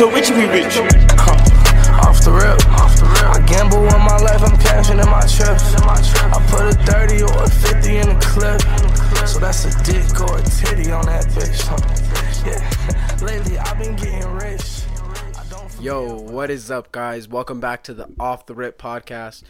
[0.00, 0.78] told Richie we rich.
[2.00, 3.36] Off the rip, off the rip.
[3.36, 5.74] I gamble on my life, I'm cashing in my trips.
[5.76, 9.28] I put a 30 or a 50 in the clip.
[9.28, 11.60] So that's a dick or a titty on that bitch.
[11.68, 12.46] huh?
[12.46, 14.84] Yeah, lately I've been getting rich.
[15.78, 17.28] Yo, what is up, guys?
[17.28, 19.42] Welcome back to the Off the Rip podcast,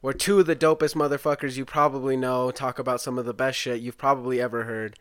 [0.00, 3.58] where two of the dopest motherfuckers you probably know talk about some of the best
[3.58, 4.98] shit you've probably ever heard.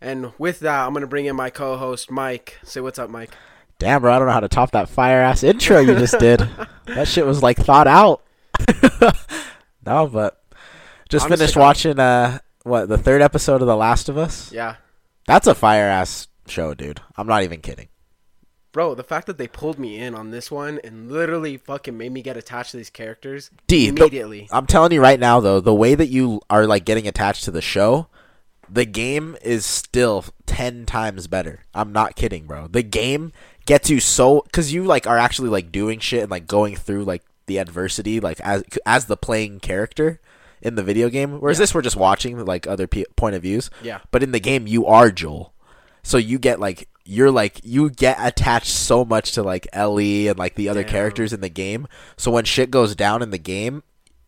[0.00, 2.58] And with that, I'm gonna bring in my co-host Mike.
[2.64, 3.36] Say what's up, Mike.
[3.82, 6.38] Damn, bro, I don't know how to top that fire ass intro you just did.
[6.86, 8.22] that shit was like thought out.
[9.86, 10.40] no, but
[11.08, 14.52] just finished watching uh what the third episode of The Last of Us.
[14.52, 14.76] Yeah,
[15.26, 17.00] That's a fire ass show, dude.
[17.16, 17.88] I'm not even kidding.
[18.70, 18.94] bro.
[18.94, 22.22] The fact that they pulled me in on this one and literally fucking made me
[22.22, 24.48] get attached to these characters D, the- immediately.
[24.52, 27.50] I'm telling you right now, though, the way that you are like getting attached to
[27.50, 28.06] the show,
[28.70, 31.64] the game is still ten times better.
[31.74, 32.68] I'm not kidding, bro.
[32.68, 33.32] The game
[33.66, 37.04] gets you so because you like are actually like doing shit and like going through
[37.04, 40.20] like the adversity like as as the playing character
[40.60, 41.40] in the video game.
[41.40, 43.68] Whereas this, we're just watching like other pe- point of views.
[43.82, 44.00] Yeah.
[44.10, 45.52] But in the game, you are Joel,
[46.02, 50.38] so you get like you're like you get attached so much to like Ellie and
[50.38, 50.92] like the other Damn.
[50.92, 51.88] characters in the game.
[52.16, 53.82] So when shit goes down in the game,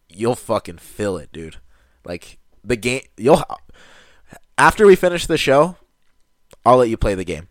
[0.08, 1.58] you'll fucking feel it, dude.
[2.04, 3.44] Like the game, you'll
[4.58, 5.76] after we finish the show,
[6.66, 7.48] I'll let you play the game.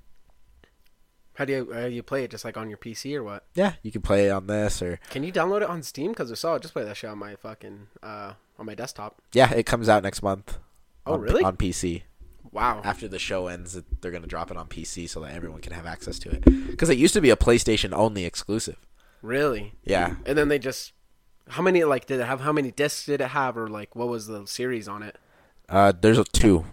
[1.36, 2.32] How do you how do you play it?
[2.32, 3.46] Just like on your PC or what?
[3.56, 6.12] Yeah, you can play it on this or Can you download it on Steam?
[6.12, 9.22] Because so, I'll just play that shit on my fucking uh on my desktop.
[9.34, 10.60] yeah, it comes out next month.
[11.06, 11.44] Oh, on, really?
[11.44, 12.04] On PC.
[12.52, 12.82] Wow.
[12.84, 15.88] After the show ends, they're gonna drop it on PC so that everyone can have
[15.88, 16.46] access to it.
[16.46, 18.78] Because it used to be a PlayStation only exclusive.
[19.24, 19.74] Really?
[19.86, 20.92] Yeah, And then they just
[21.50, 22.42] how many like did it have?
[22.42, 25.18] How many discs did it have, or like what was the series on it?
[25.70, 26.66] Uh, there's a two,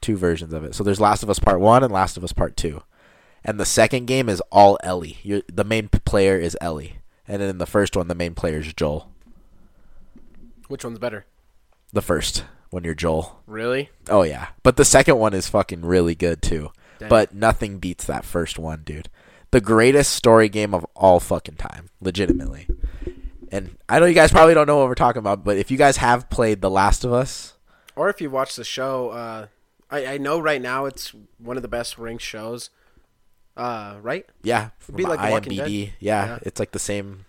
[0.00, 0.74] two versions of it.
[0.74, 2.82] So there's Last of Us Part One and Last of Us Part Two,
[3.44, 5.18] and the second game is all Ellie.
[5.22, 8.58] You're, the main player is Ellie, and then in the first one, the main player
[8.58, 9.10] is Joel.
[10.68, 11.26] Which one's better?
[11.92, 13.40] The first when you're Joel.
[13.46, 13.90] Really?
[14.08, 16.72] Oh yeah, but the second one is fucking really good too.
[16.98, 17.08] Dang.
[17.08, 19.08] But nothing beats that first one, dude.
[19.50, 22.66] The greatest story game of all fucking time, legitimately.
[23.52, 25.78] And I know you guys probably don't know what we're talking about, but if you
[25.78, 27.54] guys have played The Last of Us,
[27.94, 29.46] Or if you watch the show, uh,
[29.90, 32.70] I I know right now it's one of the best ranked shows.
[33.56, 34.26] Uh, right?
[34.42, 35.56] Yeah, It'd be like IMDb.
[35.56, 35.92] Dead.
[36.00, 36.38] Yeah, Yeah.
[36.42, 37.24] it's like the same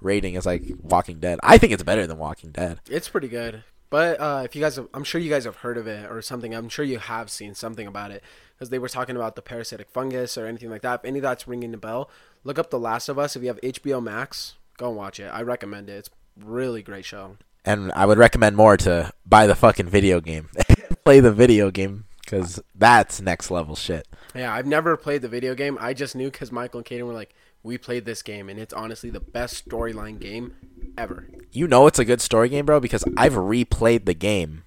[0.00, 1.38] rating as like Walking Dead.
[1.42, 2.80] I think it's better than Walking Dead.
[2.88, 3.64] It's pretty good.
[3.88, 6.22] But uh, if you guys, have, I'm sure you guys have heard of it or
[6.22, 6.54] something.
[6.54, 8.22] I'm sure you have seen something about it
[8.56, 11.00] because they were talking about the parasitic fungus or anything like that.
[11.00, 12.08] If any of that's ringing the bell,
[12.44, 13.34] look up The Last of Us.
[13.34, 15.26] If you have HBO Max, go and watch it.
[15.26, 15.94] I recommend it.
[15.94, 17.36] It's really great show.
[17.64, 20.48] And I would recommend more to buy the fucking video game,
[21.04, 24.06] play the video game because that's next level shit.
[24.34, 25.76] Yeah, I've never played the video game.
[25.80, 28.72] I just knew because Michael and Kaden were like, we played this game, and it's
[28.72, 30.54] honestly the best storyline game
[30.96, 31.28] ever.
[31.50, 34.62] You know it's a good story game, bro, because I've replayed the game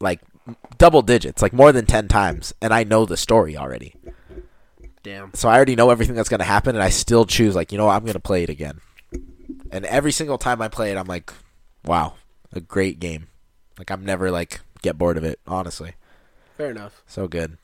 [0.00, 0.20] like
[0.78, 3.94] double digits, like more than ten times, and I know the story already.
[5.02, 5.34] Damn.
[5.34, 7.86] So I already know everything that's gonna happen, and I still choose like you know
[7.86, 8.80] what, I'm gonna play it again.
[9.70, 11.32] And every single time I play it, I'm like,
[11.84, 12.14] wow,
[12.52, 13.26] a great game.
[13.76, 15.94] Like I'm never like get bored of it, honestly.
[16.56, 17.02] Fair enough.
[17.06, 17.58] So good.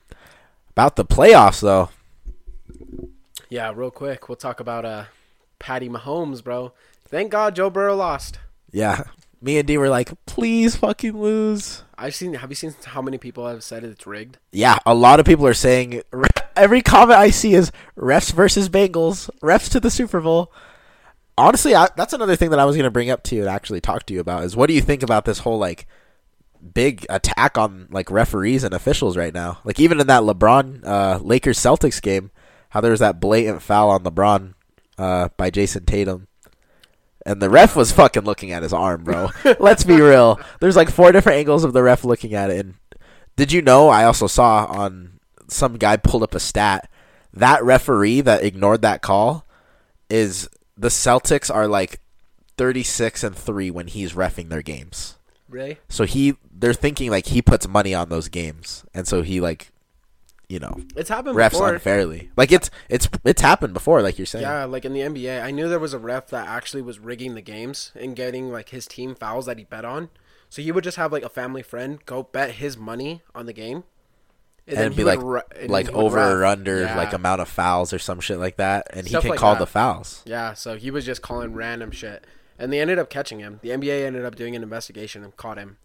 [0.71, 1.91] About the playoffs though.
[3.49, 5.05] Yeah, real quick, we'll talk about uh,
[5.59, 6.73] Patty Mahomes, bro.
[7.07, 8.39] Thank God Joe Burrow lost.
[8.71, 9.05] Yeah.
[9.43, 11.83] Me and D were like, please fucking lose.
[11.97, 12.35] I've seen.
[12.35, 14.39] Have you seen how many people have said it's rigged?
[14.53, 16.03] Yeah, a lot of people are saying
[16.57, 20.53] every comment I see is refs versus Bengals, refs to the Super Bowl.
[21.39, 23.51] Honestly, I, that's another thing that I was going to bring up to you and
[23.51, 25.87] actually talk to you about is what do you think about this whole like
[26.75, 29.59] big attack on like referees and officials right now?
[29.65, 32.31] Like even in that LeBron uh, Lakers Celtics game,
[32.71, 34.55] how there was that blatant foul on LeBron
[34.99, 36.27] uh, by Jayson Tatum.
[37.27, 39.29] And the ref was fucking looking at his arm, bro.
[39.61, 40.41] Let's be real.
[40.61, 42.65] There's like four different angles of the ref looking at it.
[42.65, 42.75] And
[43.37, 43.89] did you know?
[43.89, 46.89] I also saw on some guy pulled up a stat
[47.33, 49.47] that referee that ignored that call
[50.09, 52.01] is the Celtics are like
[52.57, 55.17] 36 and 3 when he's refing their games.
[55.49, 55.79] Really?
[55.89, 59.73] So he they're thinking like he puts money on those games and so he like
[60.49, 61.73] you know It's happened refs before.
[61.75, 62.31] unfairly.
[62.37, 64.43] Like it's it's it's happened before like you're saying.
[64.43, 67.35] Yeah, like in the NBA, I knew there was a ref that actually was rigging
[67.35, 70.11] the games and getting like his team fouls that he bet on.
[70.49, 73.53] So he would just have like a family friend go bet his money on the
[73.53, 73.85] game,
[74.67, 76.97] and then be like re- and like over or under Yeah.
[76.97, 79.55] like amount of fouls or some shit like that and Stuff he can like call
[79.55, 79.61] that.
[79.61, 80.23] the fouls.
[80.27, 82.27] Yeah, so he was just calling random shit,
[82.59, 83.61] and they ended up catching him.
[83.63, 85.77] The NBA ended up doing an investigation and caught him.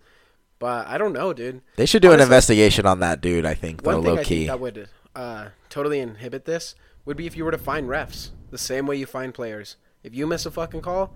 [0.60, 1.62] But I don't know, dude.
[1.76, 4.24] They should do an investigation on that dude, I think, though, One thing low I
[4.24, 4.36] key.
[4.38, 6.76] think that would uh, totally inhibit this
[7.06, 9.76] would be if you were to find refs the same way you find players.
[10.04, 11.14] If you miss a fucking call,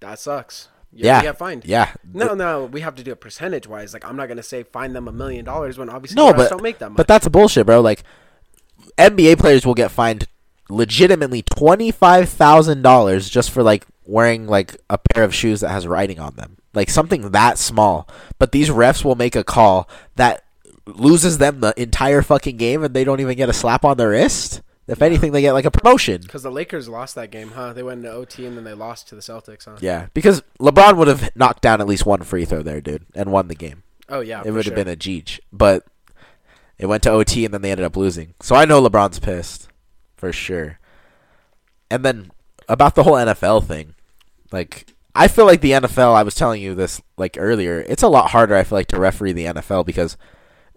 [0.00, 0.68] that sucks.
[0.92, 1.20] You Yeah.
[1.22, 1.64] get fined.
[1.66, 1.92] Yeah.
[2.14, 3.92] No, no, we have to do it percentage wise.
[3.92, 6.50] Like I'm not gonna say find them a million dollars when obviously No, refs but
[6.50, 6.96] don't make that much.
[6.96, 7.80] but that's bullshit, bro.
[7.80, 8.02] Like
[8.98, 10.26] NBA players will get fined
[10.68, 15.70] legitimately twenty five thousand dollars just for like wearing like a pair of shoes that
[15.70, 18.08] has writing on them, like something that small.
[18.38, 20.44] But these refs will make a call that
[20.86, 24.06] loses them the entire fucking game, and they don't even get a slap on the
[24.06, 24.62] wrist.
[24.86, 26.22] If anything, they get like a promotion.
[26.22, 27.72] Because the Lakers lost that game, huh?
[27.72, 29.78] They went into OT and then they lost to the Celtics, huh?
[29.80, 33.32] Yeah, because LeBron would have knocked down at least one free throw there, dude, and
[33.32, 33.82] won the game.
[34.08, 34.76] Oh yeah, it would sure.
[34.76, 35.40] have been a Jeech.
[35.52, 35.84] But
[36.78, 38.34] it went to OT and then they ended up losing.
[38.40, 39.68] So I know LeBron's pissed
[40.16, 40.78] for sure.
[41.90, 42.30] And then
[42.68, 43.94] about the whole NFL thing,
[44.52, 46.14] like I feel like the NFL.
[46.14, 47.80] I was telling you this like earlier.
[47.80, 48.54] It's a lot harder.
[48.56, 50.16] I feel like to referee the NFL because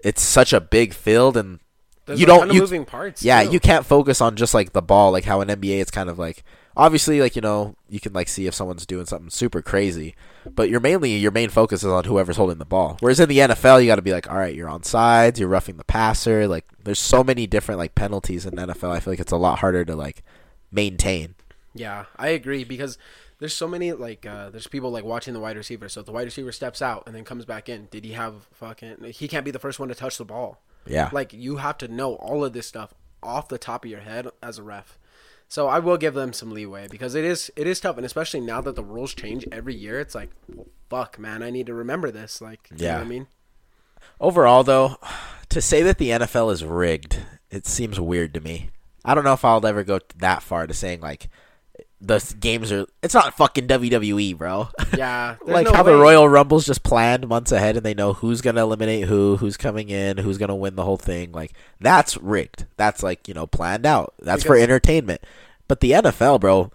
[0.04, 1.60] it's such a big field and
[2.06, 3.24] There's you don't you, moving parts.
[3.24, 3.52] yeah, too.
[3.52, 6.18] you can't focus on just like the ball, like how in NBA it's kind of
[6.18, 6.44] like
[6.78, 10.16] obviously like you know you can like see if someone's doing something super crazy,
[10.56, 12.98] but you're mainly your main focus is on whoever's holding the ball.
[13.02, 15.50] Whereas in the NFL, you got to be like, all right, you're on sides, you're
[15.50, 16.48] roughing the passer.
[16.48, 18.92] Like there's so many different like penalties in NFL.
[18.92, 20.24] I feel like it's a lot harder to like
[20.72, 21.36] maintain.
[21.74, 22.98] Yeah, I agree because
[23.40, 25.90] there's so many like uh, there's people like watching the wide receiver.
[25.90, 28.48] So if the wide receiver steps out and then comes back in, did he have
[28.54, 28.98] fucking?
[29.14, 30.62] He can't be the first one to touch the ball.
[30.86, 34.00] Yeah, Like you have to know all of this stuff off the top of your
[34.00, 34.98] head as a ref.
[35.48, 38.40] So I will give them some leeway because it is it is tough, and especially
[38.40, 41.74] now that the rules change every year, it's like, well, fuck, man, I need to
[41.74, 42.40] remember this.
[42.42, 42.96] Like, you know Yeah.
[42.98, 43.28] what I mean,
[44.20, 44.98] Overall, though,
[45.50, 47.20] to say that the NFL is rigged,
[47.50, 48.70] it seems weird to me.
[49.06, 51.30] I don't know if I'll ever go that far to saying like
[52.02, 52.86] the games are.
[53.04, 54.70] It's not fucking WWE, bro.
[54.98, 55.96] yeah, like no how the.
[55.96, 59.90] Royal Rumble's just planned months ahead, and they know who's gonna eliminate who, who's coming
[59.90, 61.32] in, who's gonna win the whole thing.
[61.32, 62.66] Like that's rigged.
[62.78, 64.14] That's like you know planned out.
[64.20, 65.22] That's for entertainment.
[65.68, 66.72] But the NFL, bro.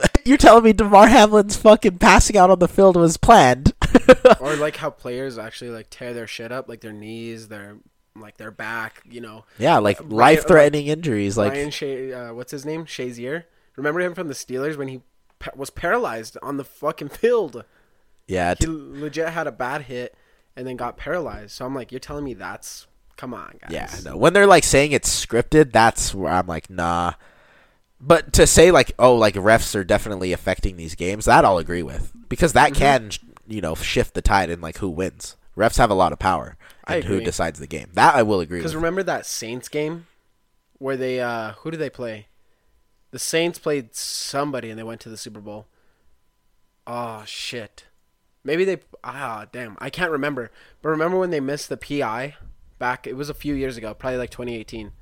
[0.24, 3.72] You're telling me Damar Hamlin's fucking passing out on the field was planned?
[4.40, 7.78] or like how players actually like tear their shit up, like their knees, their
[8.14, 9.44] like their back, you know.
[9.58, 11.36] yeah, like Ryan- life-threatening injuries.
[11.36, 12.84] Like Ryan Sha- uh, what's his name?
[12.84, 13.44] Shazier.
[13.78, 15.00] Remember him from the Steelers when he
[15.38, 17.64] pa- was paralyzed on the fucking field?
[18.26, 20.14] yeah, He legit had a bad hit
[20.54, 21.52] and then got paralyzed.
[21.52, 22.86] So I'm like, you're telling me that's
[23.16, 23.70] come on, guys.
[23.70, 24.16] Yeah, no.
[24.16, 27.14] When they're like saying it's scripted, that's where I'm like, nah.
[28.00, 31.82] But to say like, oh, like refs are definitely affecting these games, that I'll agree
[31.82, 32.78] with because that Mm-hmm.
[32.78, 33.10] can,
[33.46, 35.36] you know, shift the tide in like who wins.
[35.56, 37.88] Refs have a lot of power and who decides the game.
[37.94, 40.06] That I will agree Because remember that Saints game
[40.78, 42.26] where they uh who did they play?
[43.10, 45.66] The Saints played somebody and they went to the Super Bowl.
[46.86, 47.86] Oh shit.
[48.44, 50.50] Maybe they ah damn, I can't remember.
[50.82, 52.36] But remember when they missed the PI
[52.78, 54.92] back it was a few years ago, probably like 2018.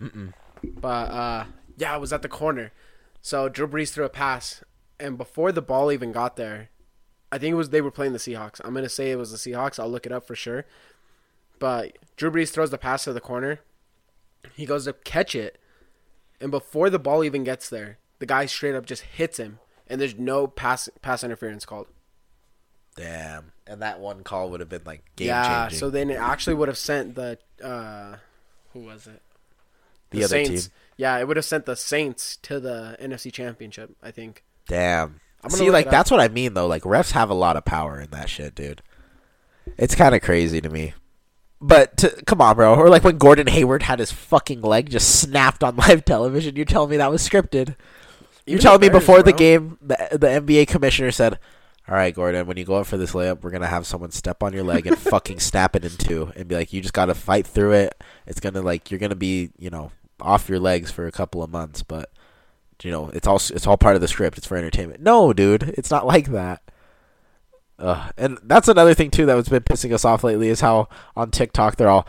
[0.00, 0.32] Mm-mm.
[0.80, 1.44] But uh
[1.76, 2.72] yeah, it was at the corner.
[3.20, 4.62] So Drew Brees threw a pass
[4.98, 6.70] and before the ball even got there,
[7.30, 8.60] I think it was they were playing the Seahawks.
[8.64, 9.78] I'm going to say it was the Seahawks.
[9.78, 10.64] I'll look it up for sure.
[11.58, 13.60] But Drew Brees throws the pass to the corner.
[14.54, 15.58] He goes to catch it,
[16.40, 20.00] and before the ball even gets there, the guy straight up just hits him, and
[20.00, 21.86] there's no pass pass interference called.
[22.96, 23.52] Damn.
[23.66, 25.78] And that one call would have been like game yeah, changing.
[25.78, 28.16] so then it actually would have sent the uh,
[28.72, 29.20] who was it?
[30.10, 30.64] the, other Saints.
[30.64, 30.72] team.
[30.96, 33.94] Yeah, it would have sent the Saints to the NFC Championship.
[34.02, 34.44] I think.
[34.68, 35.20] Damn.
[35.42, 36.66] I'm gonna See, like that's what I mean though.
[36.66, 38.82] Like refs have a lot of power in that shit, dude.
[39.76, 40.94] It's kind of crazy to me.
[41.60, 42.74] But to, come on, bro.
[42.74, 46.56] Or like when Gordon Hayward had his fucking leg just snapped on live television.
[46.56, 47.76] You're telling me that was scripted?
[48.46, 51.40] You're Even telling me before the game, the, the NBA commissioner said,
[51.88, 54.40] "All right, Gordon, when you go up for this layup, we're gonna have someone step
[54.42, 57.14] on your leg and fucking snap it in two, and be like, you just gotta
[57.14, 58.00] fight through it.
[58.24, 61.50] It's gonna like you're gonna be, you know, off your legs for a couple of
[61.50, 62.10] months, but
[62.82, 64.38] you know, it's all it's all part of the script.
[64.38, 65.00] It's for entertainment.
[65.00, 66.62] No, dude, it's not like that.
[67.78, 71.30] Uh, and that's another thing too that's been pissing us off lately is how on
[71.30, 72.06] TikTok they're all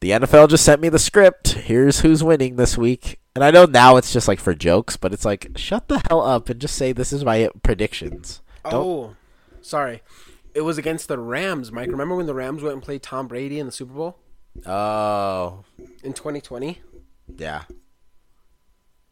[0.00, 1.52] the NFL just sent me the script.
[1.52, 3.18] Here's who's winning this week.
[3.34, 6.22] And I know now it's just like for jokes, but it's like shut the hell
[6.22, 8.40] up and just say this is my predictions.
[8.64, 9.16] Don't- Oh,
[9.60, 10.02] sorry.
[10.54, 11.90] It was against the Rams, Mike.
[11.90, 14.18] Remember when the Rams went and played Tom Brady in the Super Bowl
[14.66, 15.64] Oh,
[16.02, 16.80] in 2020?
[17.36, 17.62] yeah.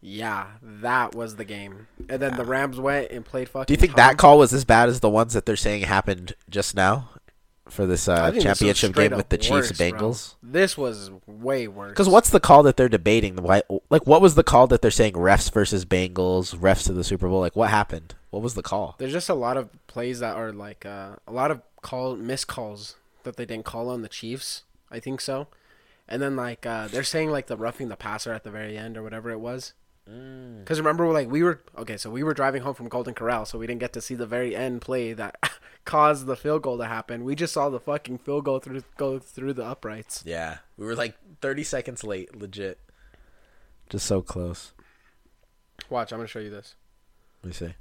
[0.00, 1.88] Yeah, that was the game.
[2.08, 3.66] And then the Rams went and played fucking.
[3.66, 3.96] Do you think Tom.
[3.96, 7.08] that call was as bad as the ones that they're saying happened just now
[7.68, 9.90] for this uh, this championship game with the Chiefs bro.
[9.90, 10.34] Bengals?
[10.42, 11.90] This was way worse.
[11.90, 13.36] Because what's the call that they're debating?
[13.36, 17.28] Like, what was the call that they're saying refs versus Bengals, refs to the Super
[17.28, 17.40] Bowl?
[17.40, 18.14] Like, what happened?
[18.30, 18.94] What was the call?
[18.98, 22.94] There's just a lot of plays that are like uh, a lot of call miscalls
[23.24, 24.62] that they didn't call on the Chiefs.
[24.90, 25.48] I think so.
[26.08, 28.96] and then like uh, they're saying like the roughing the passer at the very end
[28.96, 29.72] or whatever it was.
[30.10, 30.60] Mm.
[30.60, 33.58] Because remember, like we were okay, so we were driving home from Golden Corral, so
[33.58, 35.36] we didn't get to see the very end play that
[35.84, 37.24] caused the field goal to happen.
[37.24, 40.22] We just saw the fucking field goal through go through the uprights.
[40.24, 42.78] Yeah, we were like 30 seconds late, legit.
[43.88, 44.72] Just so close.
[45.90, 46.76] Watch, I'm gonna show you this.
[47.42, 47.74] Let me see.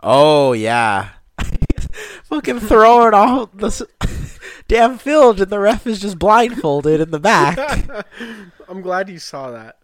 [0.00, 1.10] Oh yeah,
[2.24, 3.88] fucking throwing all the
[4.68, 7.58] damn field, and the ref is just blindfolded in the back.
[8.68, 9.78] I'm glad you saw that.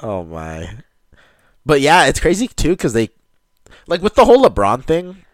[0.00, 0.78] Oh my!
[1.66, 3.10] But yeah, it's crazy too because they,
[3.86, 5.24] like with the whole LeBron thing,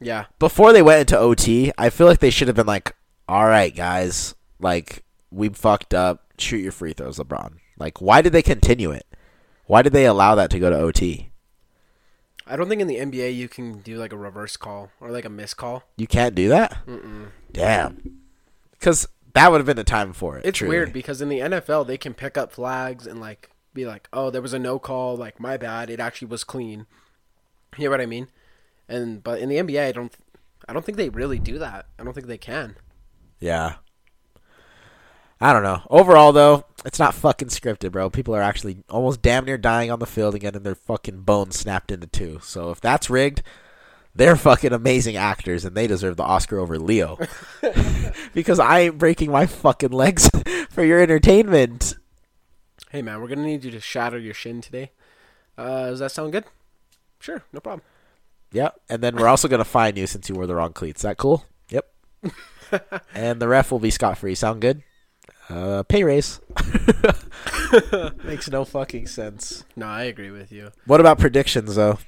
[0.00, 2.94] Yeah, before they went into OT, I feel like they should have been like,
[3.28, 6.24] "All right, guys, like we fucked up.
[6.38, 9.06] Shoot your free throws, LeBron." Like, why did they continue it?
[9.66, 11.30] Why did they allow that to go to OT?
[12.46, 15.24] I don't think in the NBA you can do like a reverse call or like
[15.24, 15.84] a miss call.
[15.96, 16.84] You can't do that.
[16.86, 17.28] Mm-mm.
[17.52, 18.18] Damn.
[18.72, 20.44] Because that would have been the time for it.
[20.44, 20.76] It's truly.
[20.76, 24.30] weird because in the NFL they can pick up flags and like be like, "Oh,
[24.30, 25.16] there was a no call.
[25.16, 25.90] Like my bad.
[25.90, 26.86] It actually was clean."
[27.76, 28.28] You know what I mean?
[28.88, 30.12] And but in the NBA, I don't,
[30.68, 31.86] I don't think they really do that.
[31.98, 32.76] I don't think they can.
[33.38, 33.76] Yeah.
[35.40, 35.82] I don't know.
[35.88, 38.10] Overall, though, it's not fucking scripted, bro.
[38.10, 41.58] People are actually almost damn near dying on the field and getting their fucking bones
[41.58, 42.40] snapped into two.
[42.42, 43.42] So if that's rigged,
[44.14, 47.18] they're fucking amazing actors and they deserve the Oscar over Leo.
[48.34, 50.28] because I ain't breaking my fucking legs
[50.70, 51.96] for your entertainment.
[52.90, 54.90] Hey man, we're gonna need you to shatter your shin today.
[55.56, 56.44] Uh, does that sound good?
[57.20, 57.82] Sure, no problem.
[58.52, 58.80] Yep.
[58.88, 61.00] And then we're also going to fine you since you wore the wrong cleats.
[61.00, 61.44] Is that cool?
[61.68, 61.92] Yep.
[63.14, 64.34] and the ref will be scot free.
[64.34, 64.82] Sound good?
[65.48, 66.40] Uh, pay raise.
[68.24, 69.64] Makes no fucking sense.
[69.76, 70.70] No, I agree with you.
[70.86, 71.98] What about predictions, though?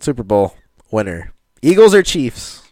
[0.00, 0.56] Super Bowl
[0.90, 1.32] winner.
[1.62, 2.62] Eagles or Chiefs?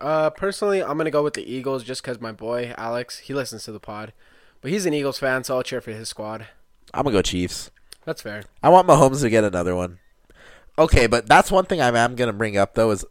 [0.00, 3.64] Uh, personally, I'm gonna go with the Eagles just because my boy Alex he listens
[3.64, 4.12] to the pod,
[4.60, 6.46] but he's an Eagles fan, so I'll cheer for his squad.
[6.94, 7.70] I'm to go Chiefs.
[8.04, 8.44] That's fair.
[8.62, 9.98] I want Mahomes to get another one.
[10.78, 13.04] Okay, but that's one thing I am going to bring up, though, is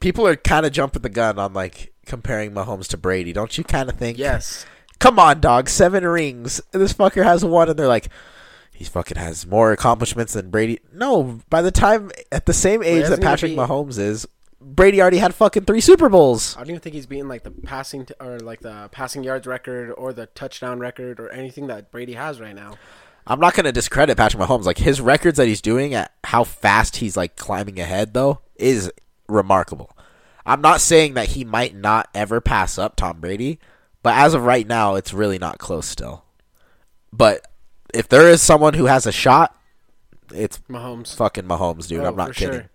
[0.00, 3.32] people are kind of jumping the gun on, like, comparing Mahomes to Brady.
[3.32, 4.18] Don't you kind of think?
[4.18, 4.64] Yes.
[4.98, 6.60] come on, dog, seven rings.
[6.72, 8.08] This fucker has one, and they're like,
[8.72, 10.80] he fucking has more accomplishments than Brady.
[10.92, 14.26] No, by the time at the same age that Patrick beat- Mahomes is,
[14.68, 16.56] Brady already had fucking three Super Bowls.
[16.56, 19.46] I don't even think he's beaten like the passing t- or like the passing yards
[19.46, 22.74] record or the touchdown record or anything that Brady has right now.
[23.28, 24.64] I'm not gonna discredit Patrick Mahomes.
[24.64, 28.90] Like his records that he's doing at how fast he's like climbing ahead though is
[29.28, 29.96] remarkable.
[30.44, 33.60] I'm not saying that he might not ever pass up Tom Brady,
[34.02, 36.24] but as of right now, it's really not close still.
[37.12, 37.46] But
[37.94, 39.56] if there is someone who has a shot,
[40.34, 41.14] it's Mahomes.
[41.14, 42.00] fucking Mahomes, dude.
[42.00, 42.60] Oh, I'm not kidding.
[42.60, 42.70] sure.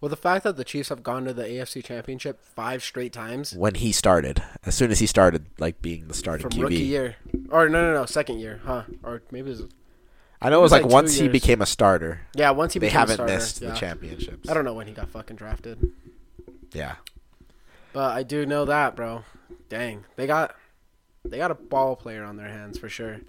[0.00, 3.52] Well, the fact that the Chiefs have gone to the AFC Championship five straight times
[3.52, 6.76] When he started, as soon as he started, like being the starting from QB, rookie
[6.76, 7.16] year,
[7.50, 8.84] or no, no, no, second year, huh?
[9.02, 9.66] Or maybe it was
[10.40, 12.50] I know it was like, like two once he became a starter, yeah.
[12.50, 13.70] Once he they became a haven't starter, missed yeah.
[13.70, 14.48] the championships.
[14.48, 15.92] I don't know when he got fucking drafted,
[16.72, 16.94] Yeah,
[17.92, 19.24] but I do know that, bro.
[19.68, 20.54] Dang, they got
[21.24, 23.20] they got a ball player on their hands for sure.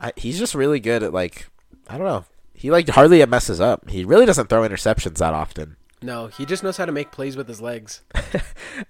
[0.00, 1.46] I, he's just really good at like
[1.88, 2.24] I don't know.
[2.52, 3.88] He like hardly messes up.
[3.88, 5.76] He really doesn't throw interceptions that often.
[6.02, 8.02] No, he just knows how to make plays with his legs.
[8.14, 8.22] I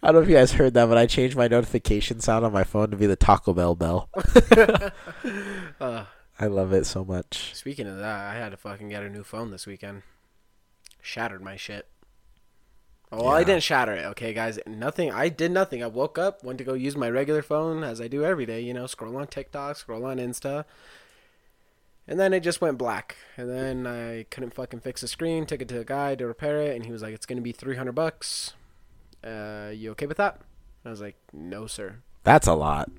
[0.05, 2.63] don't know if you guys heard that, but I changed my notification sound on my
[2.63, 4.09] phone to be the Taco Bell bell.
[5.81, 6.05] Uh,
[6.39, 7.55] I love it so much.
[7.55, 10.03] speaking of that, I had to fucking get a new phone this weekend.
[11.01, 11.87] Shattered my shit.
[13.13, 14.59] Oh, well, I didn't shatter it, okay, guys.
[14.67, 15.11] Nothing.
[15.11, 15.83] I did nothing.
[15.83, 18.61] I woke up, went to go use my regular phone as I do every day.
[18.61, 20.65] You know, scroll on TikTok, scroll on Insta,
[22.11, 23.17] and then it just went black.
[23.39, 25.47] And then I couldn't fucking fix the screen.
[25.47, 27.53] Took it to a guy to repair it, and he was like, "It's gonna be
[27.53, 28.53] three hundred bucks.
[29.25, 30.41] Uh, you okay with that?"
[30.85, 32.91] I was like, "No, sir." That's a lot.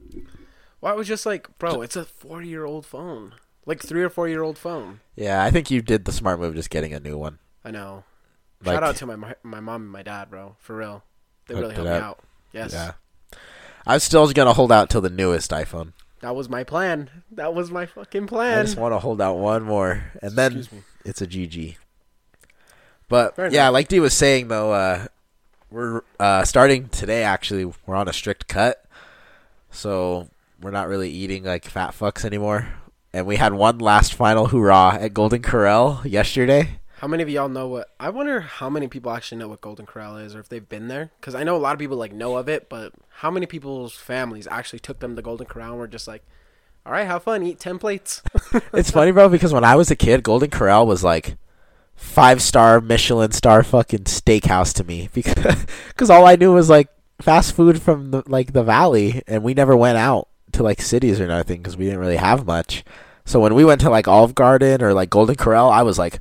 [0.80, 3.36] Well, I was just like, bro, it's a forty-year-old phone,
[3.68, 5.02] like three or four-year-old phone.
[5.16, 7.38] Yeah, I think you did the smart move just getting a new one.
[7.64, 8.04] I know.
[8.64, 10.56] Like, Shout out to my my my mom and my dad, bro.
[10.60, 11.04] For real,
[11.48, 12.20] they really helped me out.
[12.54, 12.94] Yes, Yeah.
[13.86, 15.94] I'm still gonna hold out till the newest iPhone.
[16.22, 17.10] That was my plan.
[17.32, 18.60] That was my fucking plan.
[18.60, 20.68] I just want to hold out one more, and then
[21.06, 21.76] it's a GG.
[23.10, 23.74] But Fair yeah, enough.
[23.74, 25.08] like D was saying though, uh,
[25.70, 27.24] we're uh, starting today.
[27.24, 28.86] Actually, we're on a strict cut,
[29.70, 30.30] so
[30.62, 32.70] we're not really eating like fat fucks anymore.
[33.14, 36.80] And we had one last final hurrah at Golden Corral yesterday.
[37.02, 37.90] How many of y'all know what?
[38.00, 40.88] I wonder how many people actually know what Golden Corral is, or if they've been
[40.88, 41.10] there.
[41.20, 43.96] Because I know a lot of people like know of it, but how many people's
[43.96, 46.22] families actually took them to Golden Corral and were just like,
[46.86, 48.22] "All right, have fun, eat ten plates."
[48.74, 51.38] It's funny, bro, because when I was a kid, Golden Corral was like
[51.96, 55.66] five star Michelin star fucking steakhouse to me because
[55.98, 56.90] cause all I knew was like
[57.20, 61.20] fast food from the, like the valley, and we never went out to like cities
[61.20, 62.84] or nothing because we didn't really have much.
[63.26, 66.20] So when we went to like Olive Garden or like Golden Corral, I was like,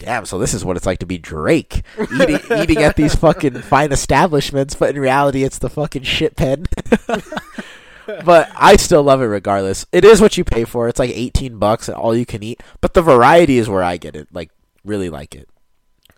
[0.00, 1.82] "Damn!" So this is what it's like to be Drake,
[2.20, 6.66] eating eating at these fucking fine establishments, but in reality, it's the fucking shit pen.
[8.24, 9.86] but I still love it regardless.
[9.92, 10.88] It is what you pay for.
[10.88, 12.62] It's like eighteen bucks and all you can eat.
[12.80, 14.28] But the variety is where I get it.
[14.32, 14.50] Like
[14.84, 15.48] really like it.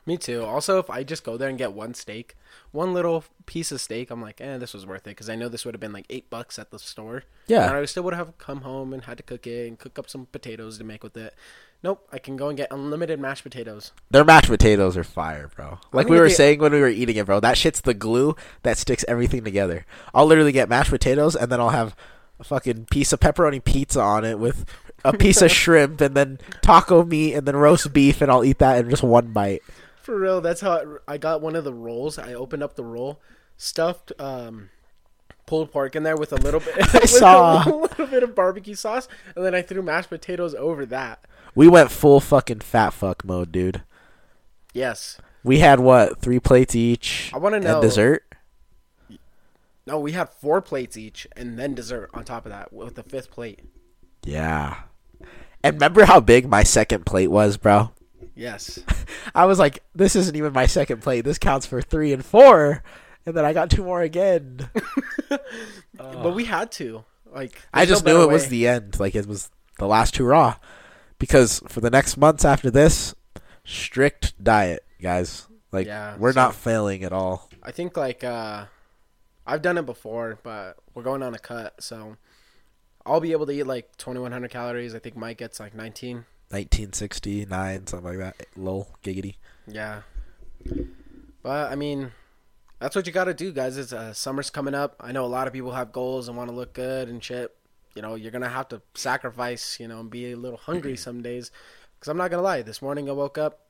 [0.05, 0.43] Me too.
[0.43, 2.35] Also, if I just go there and get one steak,
[2.73, 5.49] one little piece of steak, I'm like, eh, this was worth it because I know
[5.49, 7.23] this would have been like eight bucks at the store.
[7.47, 7.69] Yeah.
[7.69, 10.11] and I still would have come home and had to cook it and cook up
[10.11, 11.35] some potatoes to make with it.
[11.83, 13.91] Nope, I can go and get unlimited mashed potatoes.
[14.11, 15.79] Their mashed potatoes are fire, bro.
[15.93, 17.41] Like we were they- saying when we were eating it, bro.
[17.41, 19.85] That shit's the glue that sticks everything together.
[20.15, 21.97] I'll literally get mashed potatoes and then I'll have
[22.39, 24.65] a fucking piece of pepperoni pizza on it with
[25.05, 28.59] a piece of shrimp and then taco meat and then roast beef and I'll eat
[28.59, 29.63] that in just one bite.
[30.03, 32.17] For real, that's how I, I got one of the rolls.
[32.19, 33.21] I opened up the roll,
[33.57, 34.71] stuffed um,
[35.47, 37.63] pulled pork in there with a little bit, with saw.
[37.65, 41.25] a little bit of barbecue sauce, and then I threw mashed potatoes over that.
[41.55, 43.83] We went full fucking fat fuck mode, dude.
[44.73, 45.19] Yes.
[45.45, 47.31] We had what three plates each.
[47.35, 48.25] I wanna and know- dessert.
[49.85, 53.03] No, we had four plates each, and then dessert on top of that with the
[53.03, 53.61] fifth plate.
[54.25, 54.77] Yeah.
[55.65, 57.91] And remember how big my second plate was, bro?
[58.37, 58.79] Yes.
[59.35, 61.23] I was like, this isn't even my second plate.
[61.23, 62.83] This counts for three and four.
[63.25, 64.69] And then I got two more again.
[65.97, 67.05] but we had to.
[67.33, 68.99] Like, I there's no just knew it was the end.
[69.01, 70.57] Like it was the last hurrah.
[71.19, 73.15] Because for the next months after this,
[73.65, 75.47] strict diet, guys.
[75.71, 77.49] Like Yeah, we're so- not failing at all.
[77.63, 78.65] I think like uh
[79.47, 82.17] I've done it before, but we're going on a cut, so
[83.07, 84.95] I'll be able to eat like 2100 calories.
[84.95, 86.25] I think Mike gets like 19.
[86.51, 88.47] 1969, something like that.
[88.57, 89.37] Lol, giggity.
[89.67, 90.03] Yeah.
[91.43, 92.13] But I mean,
[92.83, 93.79] that's what you got to do, guys.
[93.79, 94.97] It's uh, summer's coming up.
[94.99, 97.55] I know a lot of people have goals and want to look good and shit.
[97.95, 99.79] You know, you're gonna have to sacrifice.
[99.79, 101.53] You know, and be a little hungry some days.
[101.99, 103.61] Because I'm not gonna lie, this morning I woke up,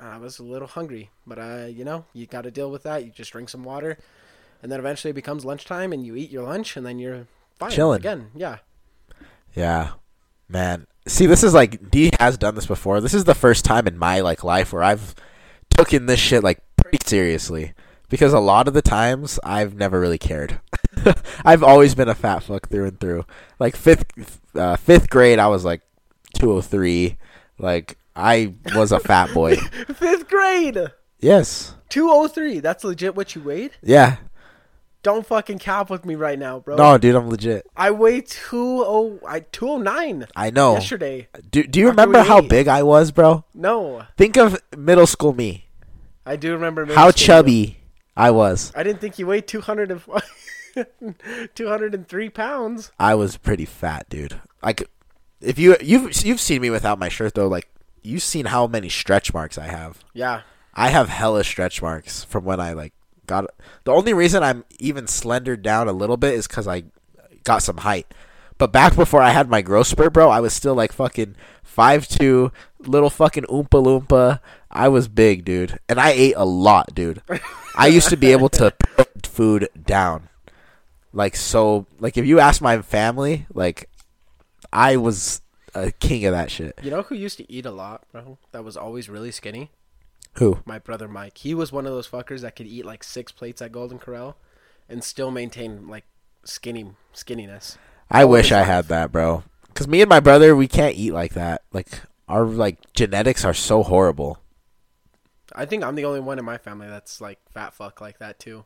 [0.00, 1.10] I was a little hungry.
[1.26, 3.04] But uh, you know, you got to deal with that.
[3.04, 3.98] You just drink some water,
[4.62, 7.70] and then eventually it becomes lunchtime, and you eat your lunch, and then you're fine
[7.70, 8.00] Chilling.
[8.00, 8.30] again.
[8.34, 8.58] Yeah.
[9.54, 9.92] Yeah,
[10.48, 10.88] man.
[11.06, 13.00] See, this is like D has done this before.
[13.00, 15.14] This is the first time in my like life where I've
[15.76, 17.74] taken this shit like pretty seriously.
[18.10, 20.60] Because a lot of the times I've never really cared.
[21.44, 23.24] I've always been a fat fuck through and through.
[23.58, 24.04] Like fifth
[24.54, 25.80] uh, fifth grade, I was like
[26.34, 27.16] two oh three.
[27.58, 29.56] Like I was a fat boy.
[29.94, 30.78] Fifth grade,
[31.20, 31.74] yes.
[31.90, 32.60] 203.
[32.60, 33.72] That's legit what you weighed.
[33.82, 34.16] Yeah.
[35.02, 36.76] Don't fucking cap with me right now, bro.
[36.76, 37.66] No, dude, I'm legit.
[37.74, 40.74] I weigh two oh I two oh nine I know.
[40.74, 41.28] yesterday.
[41.50, 42.50] Do Do you After remember how ate.
[42.50, 43.44] big I was, bro?
[43.54, 45.66] No, Think of middle school me.
[46.26, 47.78] I do remember middle How chubby
[48.20, 48.70] I was.
[48.76, 51.14] I didn't think you weighed 200 and
[51.54, 52.92] 203 pounds.
[52.98, 54.38] I was pretty fat, dude.
[54.62, 54.88] Like,
[55.40, 57.66] if you you've you've seen me without my shirt though, like
[58.02, 60.04] you've seen how many stretch marks I have.
[60.12, 60.42] Yeah,
[60.74, 62.92] I have hella stretch marks from when I like
[63.26, 63.46] got.
[63.84, 66.84] The only reason I'm even slendered down a little bit is because I
[67.44, 68.12] got some height.
[68.58, 72.06] But back before I had my growth spurt, bro, I was still like fucking five
[72.06, 74.40] two, little fucking oompa loompa.
[74.70, 77.22] I was big, dude, and I ate a lot, dude.
[77.76, 80.28] I used to be able to put food down,
[81.12, 81.86] like so.
[81.98, 83.88] Like if you ask my family, like
[84.72, 85.40] I was
[85.74, 86.78] a king of that shit.
[86.82, 88.38] you know who used to eat a lot, bro?
[88.52, 89.70] That was always really skinny.
[90.34, 90.60] Who?
[90.64, 91.38] My brother Mike.
[91.38, 94.36] He was one of those fuckers that could eat like six plates at Golden Corral,
[94.88, 96.04] and still maintain like
[96.44, 97.76] skinny skinniness.
[98.10, 99.44] I wish I had that, bro.
[99.74, 101.62] Cause me and my brother, we can't eat like that.
[101.72, 104.38] Like our like genetics are so horrible.
[105.54, 108.38] I think I'm the only one in my family that's like fat fuck like that
[108.38, 108.64] too.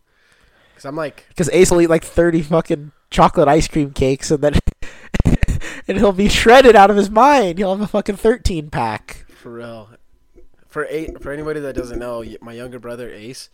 [0.75, 4.43] Cause I'm like, Cause Ace will eat like thirty fucking chocolate ice cream cakes, and
[4.43, 4.55] then
[5.89, 7.59] and he'll be shredded out of his mind.
[7.59, 9.25] He'll have a fucking thirteen pack.
[9.29, 9.91] For real.
[10.67, 13.49] For eight, for anybody that doesn't know, my younger brother Ace,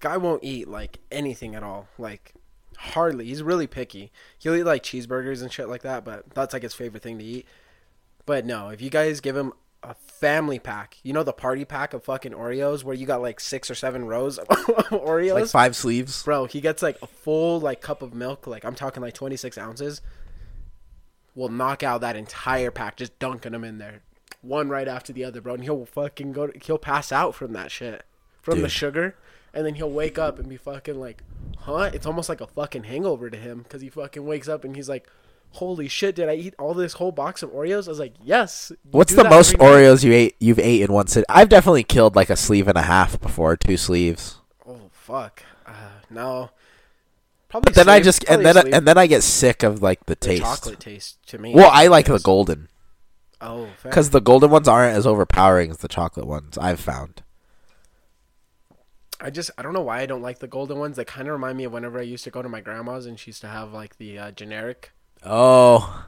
[0.00, 1.88] guy won't eat like anything at all.
[1.98, 2.32] Like
[2.78, 3.26] hardly.
[3.26, 4.10] He's really picky.
[4.38, 7.24] He'll eat like cheeseburgers and shit like that, but that's like his favorite thing to
[7.24, 7.46] eat.
[8.26, 9.52] But no, if you guys give him
[9.84, 13.40] a family pack, you know the party pack of fucking Oreos where you got like
[13.40, 15.34] six or seven rows of Oreos.
[15.34, 16.22] Like five sleeves.
[16.22, 19.58] Bro, he gets like a full like cup of milk, like I'm talking like 26
[19.58, 20.00] ounces.
[21.34, 24.02] Will knock out that entire pack, just dunking them in there,
[24.40, 25.54] one right after the other, bro.
[25.54, 28.04] And he'll fucking go, he'll pass out from that shit,
[28.40, 29.16] from the sugar,
[29.52, 31.22] and then he'll wake up and be fucking like,
[31.58, 31.90] huh?
[31.92, 34.88] It's almost like a fucking hangover to him because he fucking wakes up and he's
[34.88, 35.08] like,
[35.54, 37.86] holy shit, did I eat all this whole box of Oreos?
[37.86, 38.72] I was like, yes.
[38.90, 39.72] What's the most every night.
[39.72, 40.36] Oreos you ate?
[40.38, 41.24] You've ate in one sit.
[41.28, 44.36] I've definitely killed like a sleeve and a half before, two sleeves.
[44.66, 45.72] Oh fuck, uh,
[46.10, 46.50] no.
[47.48, 47.70] Probably.
[47.70, 50.10] But then I just and then sleeve and then I get sick of like the
[50.10, 50.42] the taste.
[50.42, 51.54] chocolate taste to me.
[51.54, 52.68] Well, I like the golden
[53.44, 56.56] Oh, because the golden ones aren't as overpowering as the chocolate ones.
[56.56, 57.22] I've found.
[59.20, 60.96] I just I don't know why I don't like the golden ones.
[60.96, 63.18] They kind of remind me of whenever I used to go to my grandma's and
[63.20, 64.92] she used to have like the uh, generic.
[65.24, 66.06] Oh,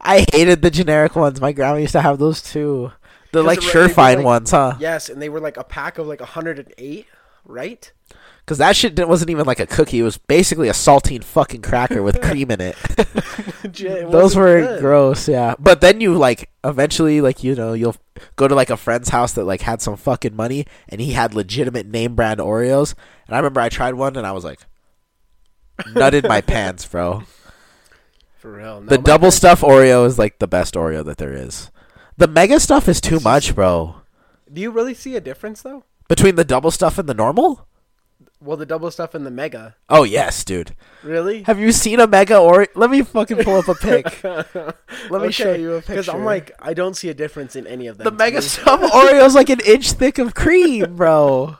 [0.00, 1.40] I hated the generic ones.
[1.40, 2.92] My grandma used to have those too.
[3.32, 4.74] The like they were- surefine like- ones, huh?
[4.80, 7.06] Yes, and they were like a pack of like 108,
[7.44, 7.92] right?
[8.40, 9.98] Because that shit wasn't even like a cookie.
[9.98, 12.76] It was basically a saltine fucking cracker with cream in it.
[13.64, 14.80] It Those were good.
[14.80, 15.54] gross, yeah.
[15.58, 17.96] But then you like eventually like you know you'll
[18.36, 21.34] go to like a friend's house that like had some fucking money and he had
[21.34, 22.94] legitimate name brand Oreos.
[23.26, 24.60] And I remember I tried one and I was like,
[25.80, 27.24] nutted my pants, bro.
[28.38, 28.80] For real.
[28.80, 31.70] No, The double stuff Oreo is like the best Oreo that there is.
[32.16, 33.96] The mega stuff is too much, bro.
[34.52, 35.84] Do you really see a difference though?
[36.08, 37.66] Between the double stuff and the normal?
[38.40, 39.74] Well, the double stuff and the mega.
[39.88, 40.76] Oh yes, dude.
[41.02, 41.42] Really?
[41.42, 42.68] Have you seen a mega Oreo?
[42.76, 44.22] Let me fucking pull up a pic.
[45.10, 45.94] Let me show you a picture.
[45.94, 48.04] Because I'm like, I don't see a difference in any of them.
[48.04, 48.42] The mega me.
[48.42, 51.56] stuff Oreo's like an inch thick of cream, bro.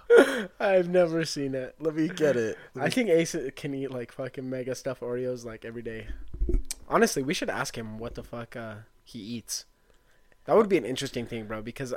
[0.61, 1.75] I've never seen it.
[1.81, 2.57] Let me get it.
[2.77, 6.07] I think Ace can eat like fucking mega stuff Oreos like every day.
[6.89, 8.75] Honestly, we should ask him what the fuck uh,
[9.05, 9.67] he eats.
[10.47, 11.61] That would be an interesting thing, bro.
[11.63, 11.95] Because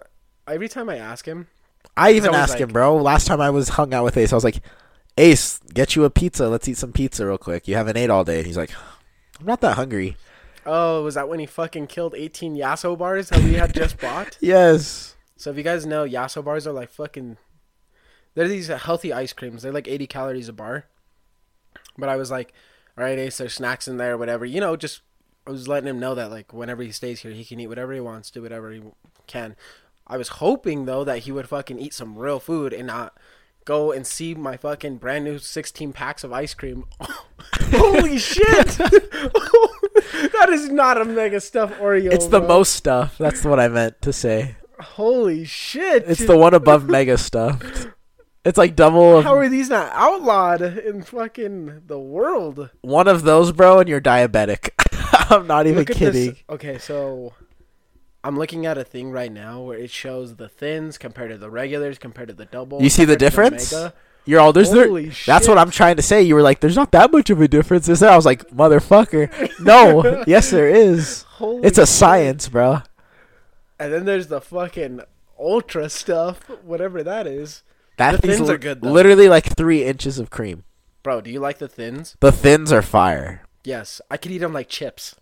[0.47, 1.47] every time I ask him,
[1.95, 2.97] I even ask asked him, bro.
[2.97, 4.61] Last time I was hung out with Ace, I was like,
[5.17, 6.49] Ace, get you a pizza.
[6.49, 7.67] Let's eat some pizza real quick.
[7.67, 8.37] You haven't ate all day.
[8.39, 8.71] And he's like,
[9.39, 10.17] I'm not that hungry.
[10.65, 14.37] oh, was that when he fucking killed 18 Yasso bars that we had just bought?
[14.41, 15.15] Yes.
[15.37, 17.37] So if you guys know, Yasso bars are like fucking.
[18.35, 19.63] They're these healthy ice creams.
[19.63, 20.85] They're like 80 calories a bar.
[21.97, 22.53] But I was like,
[22.97, 24.45] right, Ace, there's snacks in there, whatever.
[24.45, 25.01] You know, just
[25.47, 27.93] I was letting him know that like whenever he stays here, he can eat whatever
[27.93, 28.81] he wants, do whatever he
[29.27, 29.55] can.
[30.07, 33.17] I was hoping though that he would fucking eat some real food and not
[33.65, 36.85] go and see my fucking brand new 16 packs of ice cream.
[37.71, 38.67] Holy shit!
[38.77, 42.11] that is not a mega stuff Oreo.
[42.11, 42.47] It's the bro.
[42.47, 43.17] most stuff.
[43.17, 44.57] That's what I meant to say.
[44.79, 46.03] Holy shit!
[46.07, 47.80] It's the one above mega stuffed.
[48.43, 52.69] It's like double How are these not outlawed in fucking the world?
[52.81, 54.69] one of those, bro, and you're diabetic.
[55.31, 56.31] I'm not even kidding.
[56.31, 56.43] this.
[56.49, 57.33] Okay, so
[58.23, 61.49] I'm looking at a thing right now where it shows the thins compared to the
[61.51, 62.81] regulars, compared to the double.
[62.81, 63.71] You see the difference?
[63.71, 63.93] mega.
[64.25, 64.87] You're all there's there.
[64.87, 65.57] Holy That's what.
[65.57, 66.21] I'm trying to say.
[66.21, 68.47] You were like, "There's not that much of a difference, is there?" I was like,
[68.49, 71.23] "Motherfucker, no, yes there is.
[71.23, 71.89] Holy It's a shit.
[71.89, 72.81] science, bro."
[73.79, 75.01] And then there's the fucking
[75.39, 77.63] ultra stuff, whatever that is.
[78.01, 78.91] That The thing's thins are good, though.
[78.91, 80.63] Literally like three inches of cream.
[81.03, 82.15] Bro, do you like the thins?
[82.19, 85.15] The thins are fire, Yes, I could eat them like chips.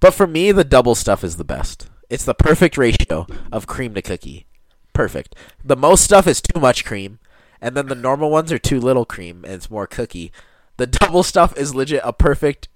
[0.00, 1.88] but for me, the double stuff is the best.
[2.08, 4.46] It's the perfect ratio of cream to cookie.
[4.94, 5.34] Perfect.
[5.64, 7.18] The most stuff is too much cream,
[7.60, 10.32] and then the normal ones are too little cream, and it's more cookie.
[10.78, 12.68] The double stuff is legit a perfect,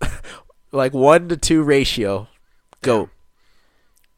[0.72, 2.28] like one to two ratio.
[2.82, 3.10] Go.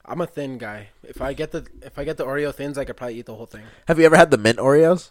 [0.05, 0.89] I'm a thin guy.
[1.03, 3.35] If I get the if I get the Oreo thins, I could probably eat the
[3.35, 3.63] whole thing.
[3.89, 5.11] Have you ever had the mint Oreos?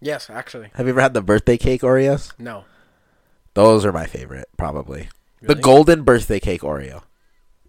[0.00, 0.70] Yes, actually.
[0.74, 2.32] Have you ever had the birthday cake Oreos?
[2.38, 2.64] No.
[3.54, 5.08] Those are my favorite, probably.
[5.40, 5.54] Really?
[5.54, 7.02] The golden birthday cake Oreo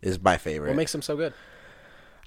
[0.01, 0.69] is my favorite.
[0.69, 1.34] What makes them so good?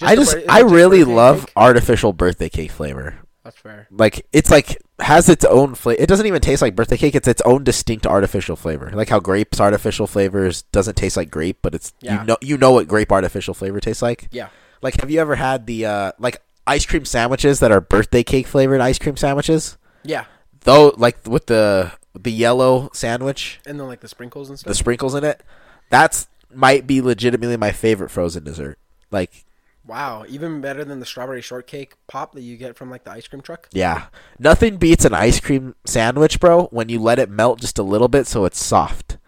[0.01, 1.53] I just I just really love cake?
[1.57, 3.19] artificial birthday cake flavor.
[3.45, 3.87] That's fair.
[3.91, 6.01] Like it's like has its own flavor.
[6.03, 7.15] It doesn't even taste like birthday cake.
[7.15, 8.91] It's its own distinct artificial flavor.
[8.95, 12.21] Like how grapes artificial flavors doesn't taste like grape, but it's Yeah.
[12.23, 14.29] you know you know what grape artificial flavor tastes like.
[14.33, 14.49] Yeah.
[14.81, 18.47] Like have you ever had the uh like ice cream sandwiches that are birthday cake
[18.47, 19.77] flavored ice cream sandwiches?
[20.05, 20.25] Yeah.
[20.61, 24.69] Though like with the the yellow sandwich, And then like the sprinkles and stuff.
[24.71, 25.43] the sprinkles in it,
[25.91, 28.79] that's might be legitimately my favorite frozen dessert.
[29.11, 29.45] Like
[29.87, 33.27] wow, even better than the strawberry shortcake pop that you get from like the ice
[33.29, 33.69] cream truck.
[33.73, 34.07] Yeah.
[34.39, 38.09] Nothing beats an ice cream sandwich, bro, when you let it melt just a little
[38.09, 39.19] bit so it's soft.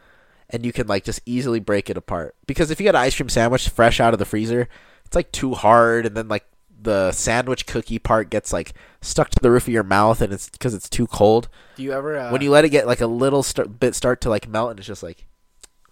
[0.48, 2.36] And you can like just easily break it apart.
[2.46, 4.68] Because if you get an ice cream sandwich fresh out of the freezer,
[5.04, 6.46] it's like too hard and then like
[6.80, 10.48] the sandwich cookie part gets like stuck to the roof of your mouth and it's
[10.48, 11.48] because it's too cold.
[11.76, 14.20] Do you ever uh, when you let it get like a little start, bit start
[14.22, 15.26] to like melt and it's just like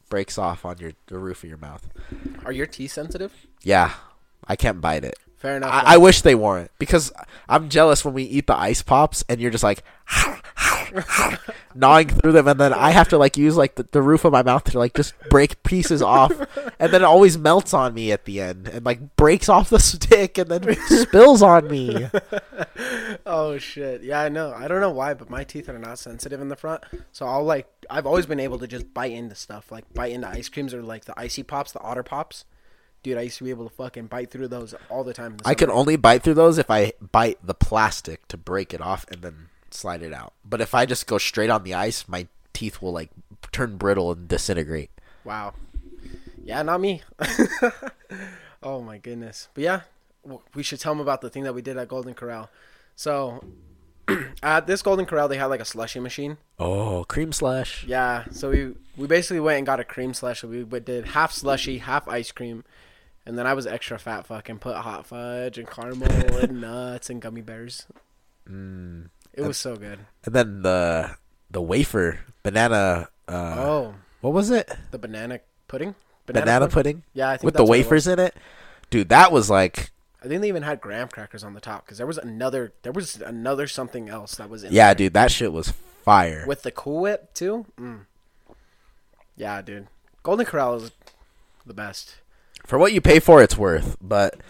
[0.09, 1.89] breaks off on your the roof of your mouth.
[2.45, 3.47] are your teeth sensitive?
[3.63, 3.95] Yeah.
[4.47, 5.17] I can't bite it.
[5.45, 5.71] Fair enough.
[5.73, 7.13] I, I wish they weren't because
[7.51, 9.83] I'm jealous when we eat the ice pops and you're just like
[11.75, 14.33] gnawing through them, and then I have to like use like the, the roof of
[14.33, 16.33] my mouth to like just break pieces off,
[16.79, 19.81] and then it always melts on me at the end and like breaks off the
[19.81, 22.09] stick and then spills on me.
[23.27, 24.03] oh shit.
[24.03, 24.55] Yeah, I know.
[24.57, 26.85] I don't know why, but my teeth are not sensitive in the front.
[27.13, 30.29] So I'll like I've always been able to just bite into stuff, like bite into
[30.29, 32.45] ice creams or like the icy pops, the otter pops.
[33.05, 35.37] Dude, I used to be able to fucking bite through those all the time.
[35.37, 38.81] the I can only bite through those if I bite the plastic to break it
[38.81, 40.33] off and then slide it out.
[40.43, 43.11] But if I just go straight on the ice, my teeth will like
[43.53, 44.91] turn brittle and disintegrate.
[45.23, 45.53] Wow.
[46.43, 47.03] Yeah, not me.
[48.63, 49.49] oh my goodness.
[49.53, 49.81] But yeah,
[50.55, 52.49] we should tell them about the thing that we did at Golden Corral.
[52.97, 53.45] So
[54.43, 56.39] at this Golden Corral, they had like a slushy machine.
[56.59, 57.85] Oh, cream slush.
[57.87, 58.25] Yeah.
[58.31, 60.43] So we we basically went and got a cream slush.
[60.43, 62.65] We we did half slushy, half ice cream.
[63.27, 67.23] And then I was extra fat fucking put hot fudge and caramel and nuts and
[67.23, 67.87] gummy bears.
[68.49, 69.09] Mm.
[69.33, 70.01] It was so good.
[70.25, 71.17] And then the
[71.51, 73.09] the wafer banana.
[73.27, 74.71] Uh, oh, what was it?
[74.91, 75.95] the banana pudding?
[76.27, 77.87] Banana, pudding Yeah, I think with the what it was.
[77.87, 78.35] wafers in it.
[78.91, 79.91] Dude, that was like
[80.23, 82.93] I think they even had graham crackers on the top because there was another there
[82.93, 84.95] was another something else that was in yeah, there.
[84.95, 85.71] dude, that shit was
[86.03, 86.45] fire.
[86.47, 87.67] with the Cool Whip too.
[87.79, 88.07] Mm.
[89.37, 89.89] Yeah, dude,
[90.23, 90.93] Golden Corral is
[91.67, 92.17] the best.
[92.65, 93.97] For what you pay for, it's worth.
[94.01, 94.41] But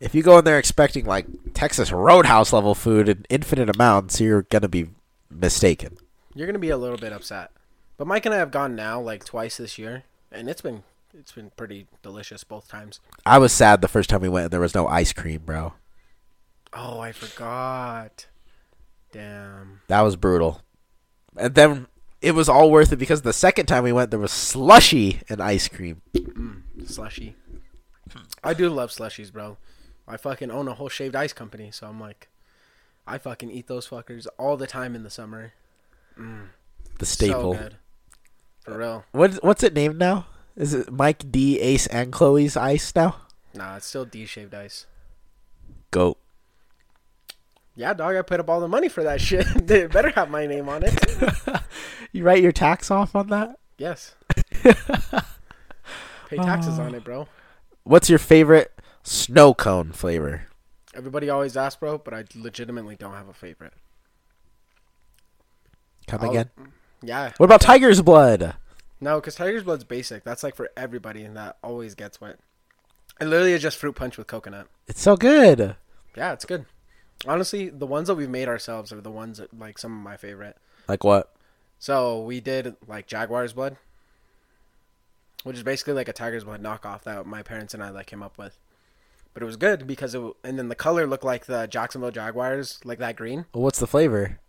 [0.00, 4.42] if you go in there expecting like Texas Roadhouse level food in infinite amounts, you're
[4.42, 4.88] gonna be
[5.30, 5.96] mistaken.
[6.34, 7.50] You're gonna be a little bit upset,
[7.96, 11.32] but Mike and I have gone now like twice this year, and it's been it's
[11.32, 13.00] been pretty delicious both times.
[13.26, 15.74] I was sad the first time we went and there was no ice cream, bro.
[16.72, 18.26] Oh, I forgot.
[19.12, 19.80] Damn.
[19.88, 20.62] That was brutal.
[21.36, 21.88] And then
[22.22, 25.40] it was all worth it because the second time we went there was slushy and
[25.40, 26.00] ice cream.
[26.14, 27.34] Mm, slushy.
[28.42, 29.56] I do love slushies, bro.
[30.06, 32.28] I fucking own a whole shaved ice company, so I'm like,
[33.06, 35.52] I fucking eat those fuckers all the time in the summer.
[36.18, 36.48] Mm.
[36.98, 37.54] The staple.
[37.54, 37.76] So good.
[38.64, 39.04] For real.
[39.12, 40.26] What what's it named now?
[40.56, 43.16] Is it Mike D, Ace, and Chloe's Ice now?
[43.54, 44.86] Nah, it's still D shaved ice.
[45.90, 46.18] Goat.
[47.74, 49.46] Yeah, dog, I put up all the money for that shit.
[49.66, 51.62] they better have my name on it.
[52.12, 53.56] You write your tax off on that?
[53.78, 54.14] Yes.
[54.52, 57.28] Pay taxes on it, bro.
[57.84, 60.46] What's your favorite snow cone flavor?
[60.94, 63.72] Everybody always asks, bro, but I legitimately don't have a favorite.
[66.06, 66.50] Come I'll- again?
[67.02, 67.32] Yeah.
[67.38, 68.54] What about Tiger's Blood?
[69.00, 70.24] No, because Tiger's Blood's basic.
[70.24, 72.38] That's like for everybody, and that always gets wet.
[73.20, 74.66] It literally is just fruit punch with coconut.
[74.86, 75.76] It's so good.
[76.16, 76.66] Yeah, it's good.
[77.26, 80.16] Honestly, the ones that we've made ourselves are the ones that like some of my
[80.16, 80.56] favorite.
[80.88, 81.32] Like what?
[81.78, 83.76] So we did like Jaguar's Blood,
[85.44, 88.22] which is basically like a Tiger's Blood knockoff that my parents and I like came
[88.22, 88.58] up with.
[89.32, 92.80] But it was good because it and then the color looked like the Jacksonville Jaguars,
[92.84, 93.46] like that green.
[93.54, 94.40] Well, what's the flavor?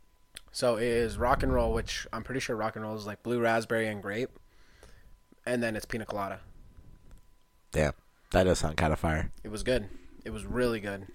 [0.51, 3.23] So it is rock and roll, which I'm pretty sure rock and roll is like
[3.23, 4.31] blue raspberry and grape,
[5.45, 6.39] and then it's pina colada.
[7.71, 7.93] Damn.
[8.31, 9.31] That does sound kind of fire.
[9.43, 9.87] It was good.
[10.25, 11.07] It was really good.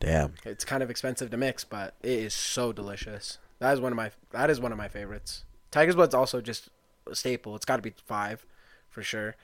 [0.00, 0.34] Damn.
[0.44, 3.38] It's kind of expensive to mix, but it is so delicious.
[3.60, 5.44] That is one of my that is one of my favorites.
[5.70, 6.68] Tiger's Blood's also just
[7.12, 7.54] staple.
[7.56, 8.44] It's got to be five
[8.88, 9.36] for sure.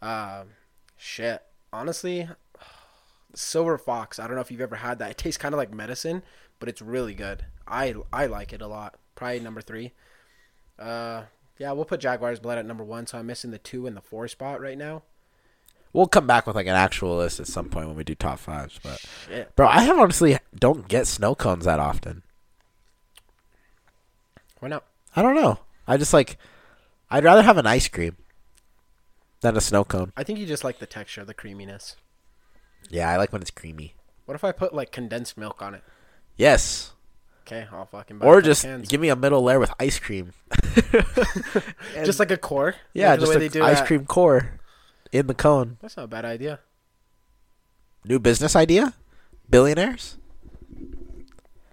[0.00, 0.48] Um,
[0.96, 2.28] shit, honestly,
[3.34, 4.18] Silver Fox.
[4.18, 5.12] I don't know if you've ever had that.
[5.12, 6.22] It tastes kind of like medicine,
[6.58, 7.44] but it's really good.
[7.66, 8.96] I I like it a lot.
[9.14, 9.92] Probably number three.
[10.78, 11.24] Uh,
[11.58, 13.06] yeah, we'll put Jaguar's Blood at number one.
[13.06, 15.02] So I'm missing the two and the four spot right now.
[15.92, 18.38] We'll come back with like an actual list at some point when we do top
[18.38, 18.80] fives.
[18.82, 19.54] But Shit.
[19.54, 22.22] bro, I have honestly don't get snow cones that often.
[24.60, 24.84] Why not?
[25.14, 25.58] I don't know.
[25.86, 26.38] I just like
[27.12, 28.16] I'd rather have an ice cream
[29.42, 30.12] than a snow cone.
[30.16, 31.96] I think you just like the texture, the creaminess.
[32.90, 33.94] Yeah, I like when it's creamy.
[34.24, 35.84] What if I put like condensed milk on it?
[36.36, 36.92] Yes.
[37.46, 38.88] Okay, I'll fucking buy Or just cans.
[38.88, 40.32] give me a middle layer with ice cream.
[42.04, 42.76] just like a core.
[42.94, 44.60] Yeah, Like the just way an ice cream core
[45.10, 45.76] in the cone.
[45.82, 46.60] That's not a bad idea.
[48.04, 48.94] New business idea?
[49.50, 50.16] Billionaires?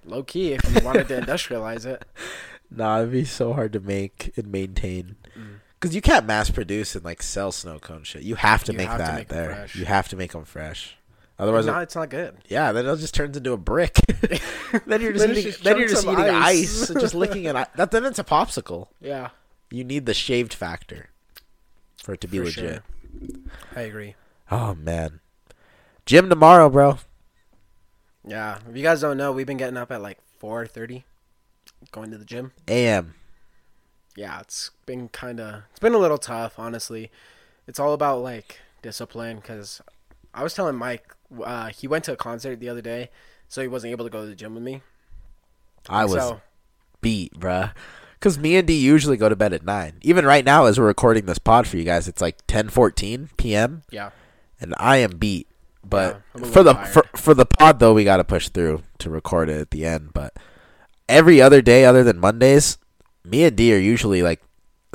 [0.06, 2.04] Low key, if you wanted to industrialize it.
[2.72, 5.16] Nah, it'd be so hard to make and maintain.
[5.38, 5.60] Mm.
[5.80, 8.22] Because you can't mass produce and like sell snow cone shit.
[8.24, 9.56] You have to You make have to that make 'em there.
[9.56, 9.76] fresh.
[9.76, 10.96] You have to make them fresh.
[11.40, 12.36] Otherwise, no, it's not good.
[12.50, 13.94] yeah, then it just turns into a brick.
[14.86, 15.52] then you're just Then it's eating.
[15.52, 16.82] just then you're chunks just of eating ice.
[16.82, 17.54] ice, and just licking it.
[17.54, 18.88] That then it's a popsicle.
[19.00, 19.30] Yeah,
[19.72, 21.10] You need the shaved factor
[22.04, 22.84] for it to be For legit.
[23.22, 23.30] sure.
[23.76, 24.16] I agree.
[24.52, 25.22] Oh man,
[26.06, 26.98] gym tomorrow, bro.
[28.28, 31.06] Yeah, if you guys don't know, we've been getting up at like four thirty,
[31.92, 32.52] going to the gym.
[32.68, 33.16] AM.
[34.16, 37.12] Yeah, it's been kind of it's been a little tough, honestly.
[37.68, 39.82] It's all about like discipline because
[40.34, 41.14] I was telling Mike
[41.44, 43.10] uh, he went to a concert the other day,
[43.48, 44.82] so he wasn't able to go to the gym with me.
[45.88, 46.42] I was So,
[47.02, 47.74] beat, bruh.
[48.14, 49.94] Because me and D usually go to bed at nine.
[50.02, 53.30] Even right now, as we're recording this pod for you guys, it's like ten fourteen
[53.38, 53.84] p.m.
[53.90, 54.10] yeah,
[54.60, 55.48] and I am beat.
[55.86, 59.10] But Yeah, for the for, for the pod though, we got to push through to
[59.10, 60.10] record it at the end.
[60.14, 60.36] But
[61.10, 62.78] every other day other than Mondays,
[63.26, 64.42] me and D are usually like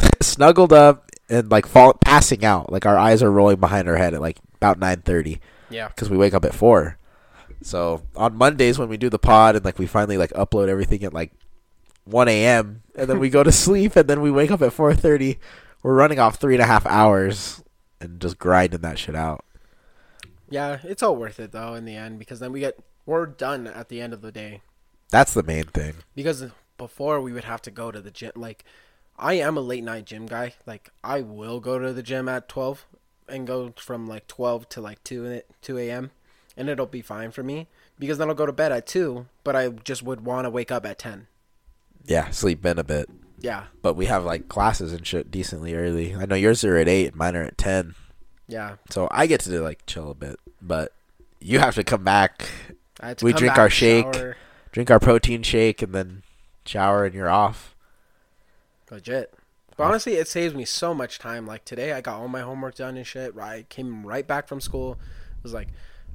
[0.23, 2.73] snuggled up and like fall passing out.
[2.73, 6.09] Like our eyes are rolling behind our head at like about nine thirty yeah, because
[6.09, 6.97] we wake up at four.
[7.63, 11.03] So on Mondays when we do the pod and like we finally like upload everything
[11.05, 11.33] at like
[12.05, 12.83] one a.m.
[12.95, 15.39] and then we go to sleep and then we wake up at four thirty.
[15.83, 17.63] We're running off three and a half hours
[18.01, 19.45] and just grinding that shit out.
[20.49, 23.67] Yeah, it's all worth it though in the end because then we get we're done
[23.67, 24.63] at the end of the day.
[25.11, 25.95] That's the main thing.
[26.15, 26.45] Because
[26.77, 28.33] before we would have to go to the gym.
[28.35, 28.65] Like,
[29.19, 30.55] I am a late night gym guy.
[30.67, 32.85] Like, I will go to the gym at twelve
[33.29, 36.11] and go from like twelve to like two two a.m.
[36.57, 39.27] and it'll be fine for me because then I'll go to bed at two.
[39.45, 41.29] But I just would want to wake up at ten.
[42.07, 43.09] Yeah, sleep in a bit.
[43.41, 46.15] Yeah, But we have like classes and shit decently early.
[46.15, 47.95] I know yours are at eight, mine are at ten.
[48.49, 48.77] yeah.
[48.91, 50.41] So I get to like chill a bit.
[50.63, 50.93] But
[51.41, 52.49] you have to come back,
[53.01, 54.15] I had to We drink back, our shake.
[54.15, 54.37] shower.
[54.75, 56.25] Drink our protein shake, and then
[56.67, 57.77] shower, and you're off.
[58.91, 59.33] Legit.
[59.77, 61.47] But honestly, it saves me so much time.
[61.47, 63.39] Like today, I got all my homework done and shit.
[63.39, 64.99] I came right back from school.
[65.45, 65.69] Was like,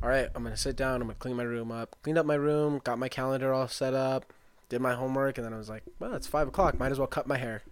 [0.03, 0.95] all right, I'm gonna sit down.
[1.01, 1.95] I'm gonna clean my room up.
[2.03, 2.81] Cleaned up my room.
[2.83, 4.33] Got my calendar all set up.
[4.67, 6.77] Did my homework, and then I was like, well, it's five o'clock.
[6.77, 7.63] Might as well cut my hair.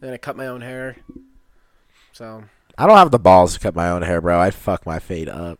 [0.00, 0.96] then I cut my own hair.
[2.12, 2.44] So,
[2.78, 4.40] I don't have the balls to cut my own hair, bro.
[4.40, 5.58] I'd fuck my fade up.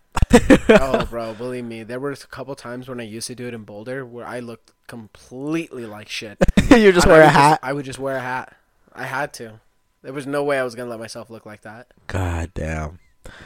[0.68, 3.54] Oh, bro, believe me, there were a couple times when I used to do it
[3.54, 6.38] in Boulder where I looked completely like shit.
[6.70, 7.60] you just wear a hat.
[7.62, 8.56] I would just wear a hat.
[8.94, 9.60] I had to.
[10.02, 11.86] There was no way I was gonna let myself look like that.
[12.08, 12.98] God damn.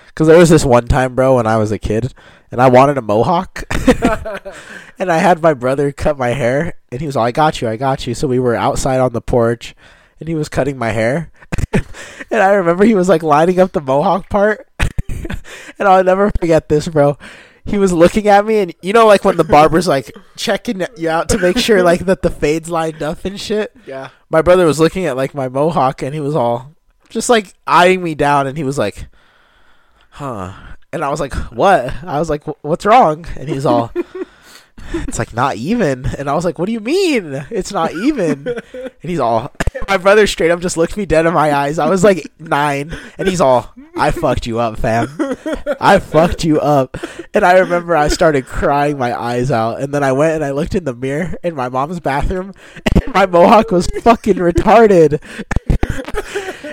[0.09, 2.15] Because there was this one time, bro, when I was a kid,
[2.51, 3.65] and I wanted a mohawk,
[4.99, 7.69] and I had my brother cut my hair, and he was all, "I got you,
[7.69, 9.75] I got you." So we were outside on the porch,
[10.19, 11.31] and he was cutting my hair,
[12.31, 14.67] and I remember he was like lining up the mohawk part,
[15.79, 17.19] and I'll never forget this, bro.
[17.65, 21.09] He was looking at me, and you know, like when the barber's like checking you
[21.11, 24.11] out to make sure like that the fade's lined up and shit Yeah.
[24.31, 26.75] my brother was looking at like my mohawk and he was all
[27.09, 29.09] just like eyeing me down and he was like
[30.11, 30.53] huh
[30.93, 33.93] and i was like what i was like what's wrong and he's all
[35.09, 36.07] it's like not even.
[36.07, 37.47] And i was like what do you mean?
[37.51, 38.47] It's not even.
[38.73, 39.53] And he's all
[39.89, 41.79] my brother straight up just looked me dead in my eyes.
[41.79, 42.97] I was like nine.
[43.19, 45.09] And he's all i fucked you up fam.
[45.81, 46.97] I fucked you up.
[47.35, 49.81] And i remember i started crying my eyes out.
[49.81, 52.53] And then i went and i looked in the mirror in my mom's bathroom.
[53.03, 55.21] And my mohawk was fucking retarded.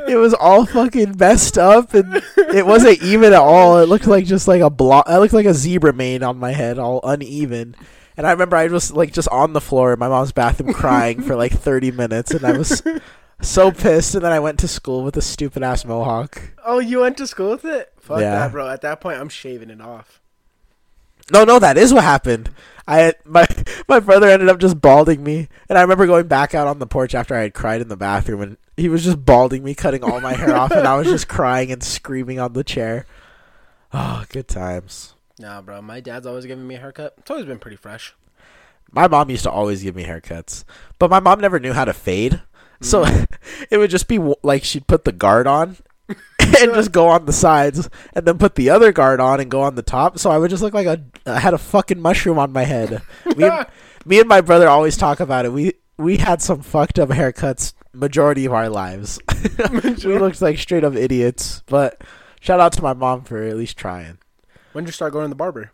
[0.08, 1.94] It was all fucking messed up.
[1.94, 2.22] And
[2.54, 3.80] it wasn't even at all.
[3.80, 5.06] It looked like just like a block.
[5.10, 7.76] It looked like a zebra mane on my head, all uneven.
[8.18, 11.22] And I remember I was like just on the floor in my mom's bathroom crying
[11.22, 12.82] for like 30 minutes and I was
[13.42, 16.42] so pissed and then I went to school with a stupid ass mohawk.
[16.66, 17.92] Oh, you went to school with it?
[18.00, 18.36] Fuck Yeah.
[18.40, 18.70] that, bro.
[18.70, 20.20] At that point, I'm shaving it off.
[21.32, 22.50] No, no, that is what happened.
[22.86, 23.48] I had, my
[23.88, 26.86] my brother ended up just balding me, and I remember going back out on the
[26.86, 30.04] porch after I had cried in the bathroom, and he was just balding me, cutting
[30.04, 33.06] all my hair off, and I was just crying and screaming on the chair.
[33.94, 35.16] Oh, good times.
[35.44, 35.82] Nah, bro.
[35.82, 37.16] My dad's always giving me a haircut.
[37.18, 38.16] It's always been pretty fresh.
[38.94, 40.64] My mom used to always give me haircuts,
[41.00, 42.42] but my mom never knew how to fade,
[42.80, 43.26] so mm.
[43.70, 45.76] it would just be like she'd put the guard on.
[46.40, 49.62] and just go on the sides, and then put the other guard on and go
[49.62, 50.18] on the top.
[50.18, 53.02] So I would just look like a I had a fucking mushroom on my head.
[53.36, 53.66] Me and,
[54.06, 55.52] me and my brother always talk about it.
[55.52, 59.20] We we had some fucked up haircuts majority of our lives.
[60.06, 61.64] we looked like straight up idiots.
[61.66, 62.02] But
[62.40, 64.20] shout out to my mom for at least trying.
[64.74, 65.72] When did you start going to the barber?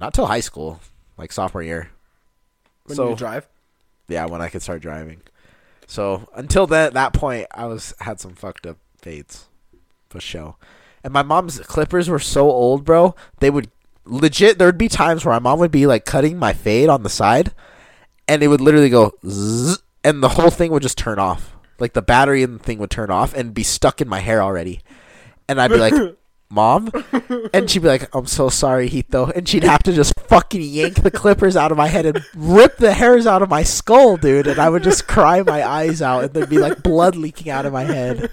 [0.00, 0.80] Not till high school,
[1.16, 1.90] like sophomore year.
[2.84, 3.48] When So- did you drive?
[4.08, 5.20] Yeah, when I could start driving.
[5.86, 9.46] So until that that point, I was had some fucked up fades,
[10.08, 10.56] for sure.
[11.02, 13.14] And my mom's clippers were so old, bro.
[13.40, 13.70] They would
[14.04, 14.58] legit.
[14.58, 17.08] There would be times where my mom would be like cutting my fade on the
[17.08, 17.52] side,
[18.28, 21.56] and it would literally go, zzz, and the whole thing would just turn off.
[21.78, 24.42] Like the battery and the thing would turn off and be stuck in my hair
[24.42, 24.82] already.
[25.48, 25.94] And I'd be like,
[26.50, 26.90] Mom?
[27.52, 29.26] And she'd be like, I'm so sorry, Hito.
[29.26, 32.76] And she'd have to just fucking yank the clippers out of my head and rip
[32.76, 34.46] the hairs out of my skull, dude.
[34.46, 37.66] And I would just cry my eyes out and there'd be like blood leaking out
[37.66, 38.30] of my head.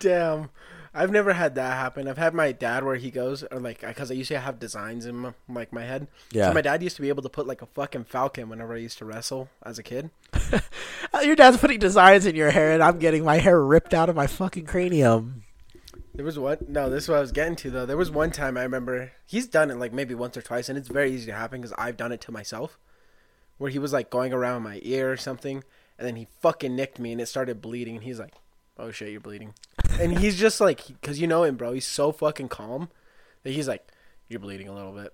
[0.00, 0.50] Damn.
[0.92, 2.08] I've never had that happen.
[2.08, 5.06] I've had my dad where he goes, or like, because I used to have designs
[5.06, 6.08] in my, like my head.
[6.32, 6.48] Yeah.
[6.48, 8.78] So my dad used to be able to put like a fucking falcon whenever I
[8.78, 10.10] used to wrestle as a kid.
[11.22, 14.16] Your dad's putting designs in your hair and I'm getting my hair ripped out of
[14.16, 15.44] my fucking cranium.
[16.14, 16.68] There was what?
[16.68, 17.86] No, this is what I was getting to though.
[17.86, 20.76] There was one time I remember he's done it like maybe once or twice, and
[20.76, 22.78] it's very easy to happen because I've done it to myself.
[23.58, 25.62] Where he was like going around my ear or something,
[25.98, 28.34] and then he fucking nicked me, and it started bleeding, and he's like,
[28.78, 29.54] "Oh shit, you're bleeding,"
[30.00, 31.72] and he's just like, because you know him, bro.
[31.72, 32.88] He's so fucking calm
[33.42, 33.86] that he's like,
[34.28, 35.12] "You're bleeding a little bit,"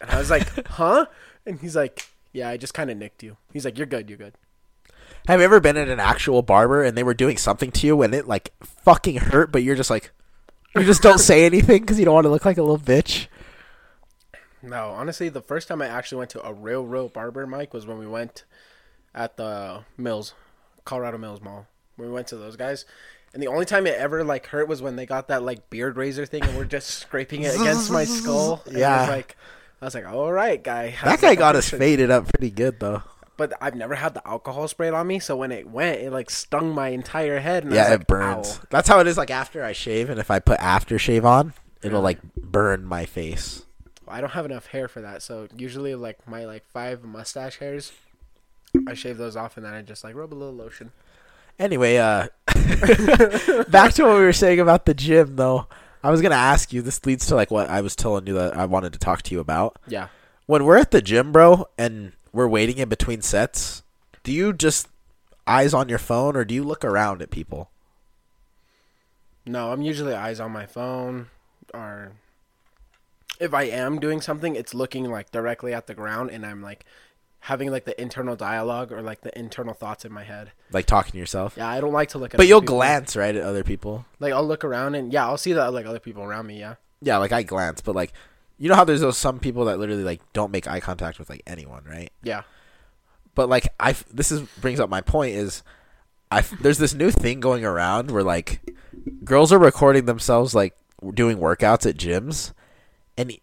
[0.00, 1.06] and I was like, "Huh?"
[1.44, 4.18] And he's like, "Yeah, I just kind of nicked you." He's like, "You're good, you're
[4.18, 4.34] good."
[5.26, 8.02] Have you ever been at an actual barber and they were doing something to you
[8.02, 10.10] and it like fucking hurt, but you're just like,
[10.76, 13.26] you just don't say anything because you don't want to look like a little bitch?
[14.62, 17.86] No, honestly, the first time I actually went to a real, real barber, Mike, was
[17.86, 18.44] when we went
[19.14, 20.34] at the Mills,
[20.84, 21.66] Colorado Mills Mall.
[21.98, 22.84] We went to those guys,
[23.34, 25.96] and the only time it ever like hurt was when they got that like beard
[25.96, 28.62] razor thing, and we're just scraping it against my skull.
[28.70, 28.94] Yeah.
[28.94, 29.36] I was like,
[29.80, 30.94] I was like, all right, guy.
[31.02, 33.02] That guy got us faded up pretty good though.
[33.36, 36.30] But I've never had the alcohol sprayed on me, so when it went, it like
[36.30, 37.64] stung my entire head.
[37.64, 38.58] And I Yeah, was it like, burns.
[38.62, 39.16] "Ow." That's how it is.
[39.16, 43.64] Like after I shave, and if I put aftershave on, it'll like burn my face.
[44.06, 47.92] I don't have enough hair for that, so usually like my like five mustache hairs,
[48.86, 50.92] I shave those off and then I just like rub a little lotion.
[51.58, 52.28] Anyway, uh,
[53.68, 55.66] back to what we were saying about the gym, though.
[56.04, 56.82] I was gonna ask you.
[56.82, 59.34] This leads to like what I was telling you that I wanted to talk to
[59.34, 59.78] you about.
[59.86, 60.08] Yeah.
[60.46, 63.82] When we're at the gym, bro, and we're waiting in between sets,
[64.22, 64.88] do you just
[65.46, 67.70] eyes on your phone, or do you look around at people?
[69.44, 71.28] No, I'm usually eyes on my phone,
[71.74, 72.12] or
[73.40, 76.84] if I am doing something, it's looking like directly at the ground, and I'm like
[77.42, 80.52] having like the internal dialogue or like the internal thoughts in my head.
[80.70, 81.54] Like talking to yourself?
[81.56, 82.38] Yeah, I don't like to look at.
[82.38, 82.76] But you'll people.
[82.76, 84.06] glance right at other people.
[84.20, 86.60] Like I'll look around and yeah, I'll see that like other people around me.
[86.60, 86.76] Yeah.
[87.00, 88.12] Yeah, like I glance, but like
[88.62, 91.28] you know how there's those some people that literally like don't make eye contact with
[91.28, 92.12] like anyone, right?
[92.22, 92.42] Yeah.
[93.34, 95.64] But like I, this is brings up my point is,
[96.30, 98.60] I there's this new thing going around where like
[99.24, 100.76] girls are recording themselves like
[101.12, 102.52] doing workouts at gyms,
[103.18, 103.36] and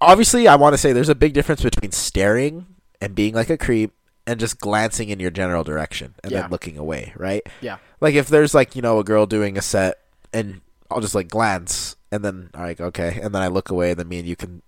[0.00, 2.64] obviously I want to say there's a big difference between staring
[3.02, 3.92] and being like a creep
[4.26, 6.40] and just glancing in your general direction and Yeah.
[6.42, 7.42] then looking away, right?
[7.60, 7.76] Yeah.
[8.00, 9.98] Like if there's like you know a girl doing a set
[10.32, 13.90] and I'll just like glance and then I'm like okay and then I look away
[13.90, 14.62] and then me and you can.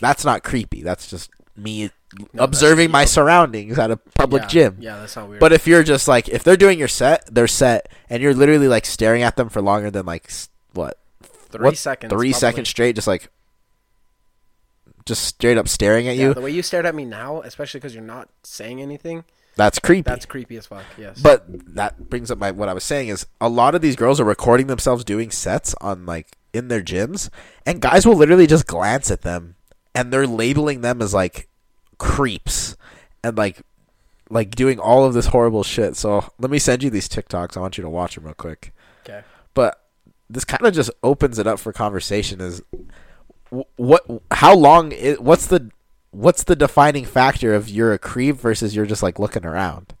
[0.00, 0.82] That's not creepy.
[0.82, 1.90] That's just me
[2.32, 4.48] No, observing my surroundings at a public yeah.
[4.48, 4.76] gym.
[4.80, 5.40] Yeah, that's not weird.
[5.40, 8.68] But if you're just like if they're doing your set, their set, and you're literally
[8.68, 10.30] like staring at them for longer than like
[10.72, 12.32] what three what, seconds, three probably.
[12.32, 13.30] seconds straight, just like
[15.04, 17.80] just straight up staring at Yeah, you, the way you stared at me now, especially
[17.80, 19.24] because you're not saying anything,
[19.56, 20.02] that's creepy.
[20.02, 20.84] that's creepy as fuck.
[20.96, 21.20] Yes.
[21.20, 24.20] But that brings up my what I was saying is a lot of these girls
[24.20, 27.30] are recording themselves doing sets on like in their gyms,
[27.64, 29.54] and guys will literally just glance at them,
[29.94, 31.48] and they're labeling them as like
[31.96, 32.76] creeps,
[33.24, 33.62] and like
[34.30, 35.96] like doing all of this horrible shit.
[35.96, 37.56] So let me send you these TikToks.
[37.56, 38.74] I want you to watch them real quick.
[39.08, 39.22] okay.
[39.54, 39.82] But
[40.28, 42.40] this kind of just opens it up for conversation.
[42.40, 42.62] Is
[43.76, 44.04] what?
[44.32, 44.92] How long?
[44.92, 45.70] i what's the
[46.10, 49.94] what's the defining factor of you're a creep versus you're just like looking around?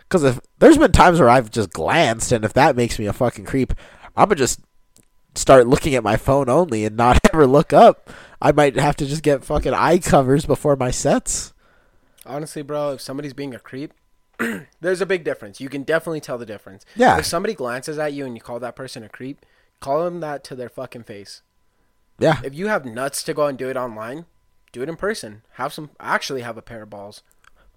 [0.00, 3.12] Because if there's been times where I've just glanced, and if that makes me a
[3.12, 3.72] fucking creep,
[4.16, 4.60] I'm gonna just
[5.34, 8.10] start looking at my phone only and not ever look up.
[8.40, 11.52] I might have to just get fucking eye covers before my sets.
[12.26, 13.92] Honestly, bro, if somebody's being a creep,
[14.80, 15.60] there's a big difference.
[15.60, 16.84] You can definitely tell the difference.
[16.96, 17.18] Yeah.
[17.18, 19.44] If somebody glances at you and you call that person a creep,
[19.80, 21.42] call them that to their fucking face.
[22.18, 24.26] Yeah, If you have nuts to go and do it online,
[24.70, 25.42] do it in person.
[25.54, 27.22] Have some actually have a pair of balls.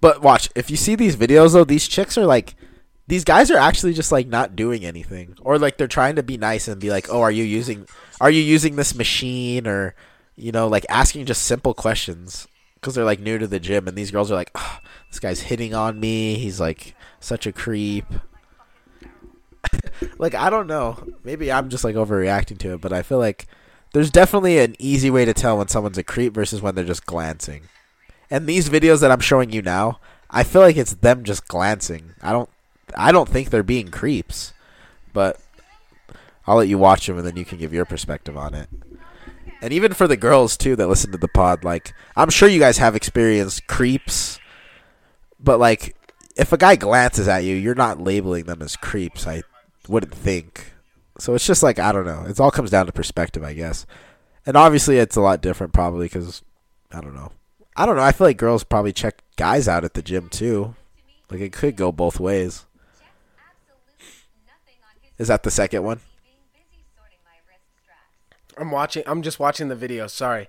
[0.01, 2.55] But watch, if you see these videos though, these chicks are like
[3.07, 5.37] these guys are actually just like not doing anything.
[5.41, 7.87] Or like they're trying to be nice and be like, "Oh, are you using
[8.19, 9.95] are you using this machine or
[10.35, 12.47] you know, like asking just simple questions
[12.81, 14.79] cuz they're like new to the gym and these girls are like, oh,
[15.09, 16.35] this guy's hitting on me.
[16.35, 18.05] He's like such a creep."
[20.17, 20.97] like I don't know.
[21.23, 23.47] Maybe I'm just like overreacting to it, but I feel like
[23.93, 27.05] there's definitely an easy way to tell when someone's a creep versus when they're just
[27.05, 27.63] glancing.
[28.29, 29.99] And these videos that I'm showing you now,
[30.29, 32.13] I feel like it's them just glancing.
[32.21, 32.49] I don't
[32.95, 34.53] I don't think they're being creeps.
[35.13, 35.39] But
[36.45, 38.69] I'll let you watch them and then you can give your perspective on it.
[39.61, 42.59] And even for the girls too that listen to the pod, like I'm sure you
[42.59, 44.39] guys have experienced creeps,
[45.39, 45.95] but like
[46.35, 49.25] if a guy glances at you, you're not labeling them as creeps.
[49.25, 49.43] I
[49.87, 50.73] wouldn't think.
[51.17, 52.25] So it's just like I don't know.
[52.27, 53.85] It all comes down to perspective, I guess.
[54.45, 56.43] And obviously, it's a lot different, probably because
[56.93, 57.31] I don't know.
[57.75, 58.03] I don't know.
[58.03, 60.75] I feel like girls probably check guys out at the gym too.
[61.31, 62.65] Like it could go both ways.
[65.17, 65.99] Is that the second one?
[68.57, 69.03] I'm watching.
[69.05, 70.07] I'm just watching the video.
[70.07, 70.47] Sorry.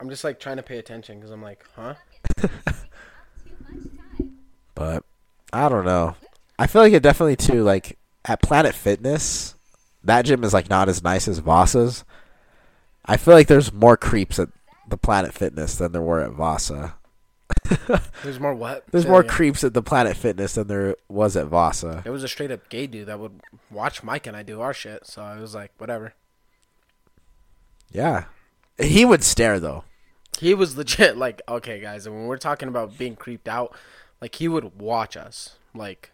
[0.00, 1.94] I'm just like trying to pay attention because I'm like, huh?
[4.74, 5.04] But
[5.52, 6.16] I don't know.
[6.58, 7.62] I feel like it definitely too.
[7.62, 9.54] Like at Planet Fitness,
[10.02, 12.04] that gym is like not as nice as Vasa's.
[13.04, 14.48] I feel like there's more creeps at
[14.88, 16.94] the Planet Fitness than there were at Vasa.
[18.22, 18.84] There's more what?
[18.90, 22.02] There's more creeps at the Planet Fitness than there was at Vasa.
[22.04, 23.40] It was a straight up gay dude that would
[23.70, 25.06] watch Mike and I do our shit.
[25.06, 26.14] So I was like, whatever.
[27.90, 28.24] Yeah,
[28.78, 29.84] he would stare though.
[30.38, 33.74] He was legit like, okay, guys, and when we're talking about being creeped out,
[34.20, 36.10] like he would watch us, like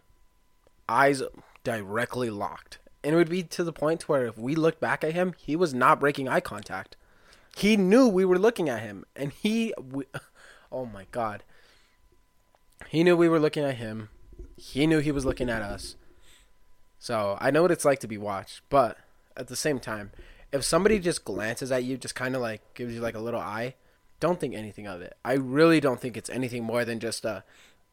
[0.88, 1.22] eyes
[1.64, 5.14] directly locked, and it would be to the point where if we looked back at
[5.14, 6.96] him, he was not breaking eye contact.
[7.56, 10.04] He knew we were looking at him, and he, we,
[10.72, 11.42] oh my god,
[12.88, 14.08] He knew we were looking at him.
[14.56, 15.96] He knew he was looking at us.
[16.98, 18.98] So I know what it's like to be watched, but
[19.36, 20.10] at the same time,
[20.52, 23.40] if somebody just glances at you, just kind of like gives you like a little
[23.40, 23.74] eye,
[24.18, 25.16] don't think anything of it.
[25.24, 27.44] I really don't think it's anything more than just a,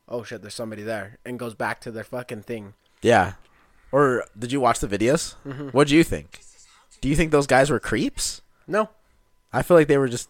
[0.09, 2.73] oh shit, there's somebody there, and goes back to their fucking thing.
[3.01, 3.33] Yeah.
[3.91, 5.35] Or did you watch the videos?
[5.45, 5.69] Mm-hmm.
[5.69, 6.39] What do you think?
[6.99, 8.41] Do you think those guys were creeps?
[8.65, 8.89] No,
[9.53, 10.27] I feel like they were just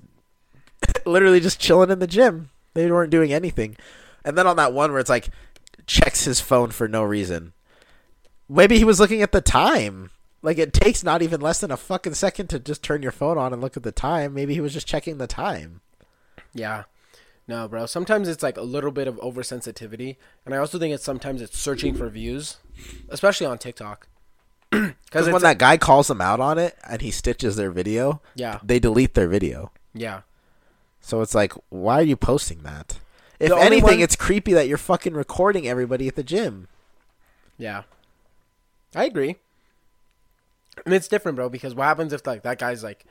[1.08, 2.50] literally just chilling in the gym.
[2.74, 3.78] They weren't doing anything.
[4.24, 5.30] And then on that one where it's like
[5.86, 7.54] checks his phone for no reason.
[8.50, 10.12] Maybe he was looking at the time.
[10.42, 13.38] Like it takes not even less than a fucking second to just turn your phone
[13.38, 14.34] on and look at the time.
[14.34, 15.82] Maybe he was just checking the time.
[16.54, 16.84] Yeah.
[17.48, 17.86] No, bro.
[17.86, 21.58] Sometimes it's like a little bit of oversensitivity, and I also think it's sometimes it's
[21.58, 22.58] searching for views,
[23.10, 24.08] especially on TikTok.
[25.06, 28.60] Because when that guy calls them out on it and he stitches their video, yeah,
[28.62, 29.72] they delete their video.
[29.94, 30.22] yeah,
[31.08, 33.00] So it's like, why are you posting that?
[33.40, 36.68] If The anything, one- it's creepy that you're fucking recording everybody at the gym.
[37.58, 37.84] yeah.
[38.94, 39.38] I agree.
[40.86, 41.48] And it's different, bro.
[41.48, 43.06] Because what happens if like that guy's like,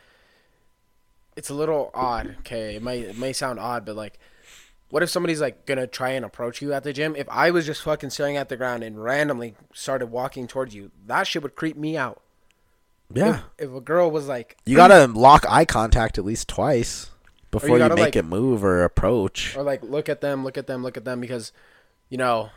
[1.36, 2.36] it's a little odd.
[2.40, 4.18] Okay, it may it may sound odd, but like,
[4.90, 7.14] what if somebody's like gonna try and approach you at the gym?
[7.16, 10.90] If I was just fucking staring at the ground and randomly started walking towards you,
[11.06, 12.20] that shit would creep me out.
[13.12, 13.40] Yeah.
[13.58, 17.10] If, if a girl was like, You gotta lock eye contact at least twice
[17.60, 19.56] before you, gotta, make like- it move or approach.
[19.56, 21.52] or like look at them, look at them, look at them, because,
[22.08, 22.50] you know,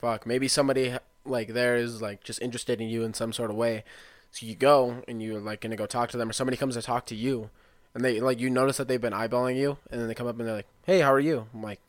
[0.00, 3.56] fuck, maybe somebody like there is like just interested in you in some sort of
[3.56, 3.84] way.
[4.32, 6.82] So you go and you're like gonna go talk to them, or somebody comes to
[6.82, 7.50] talk to you,
[7.94, 10.38] and they like you notice that they've been eyeballing you, and then they come up
[10.38, 11.80] and they're like, "Hey, how are you?" I'm like,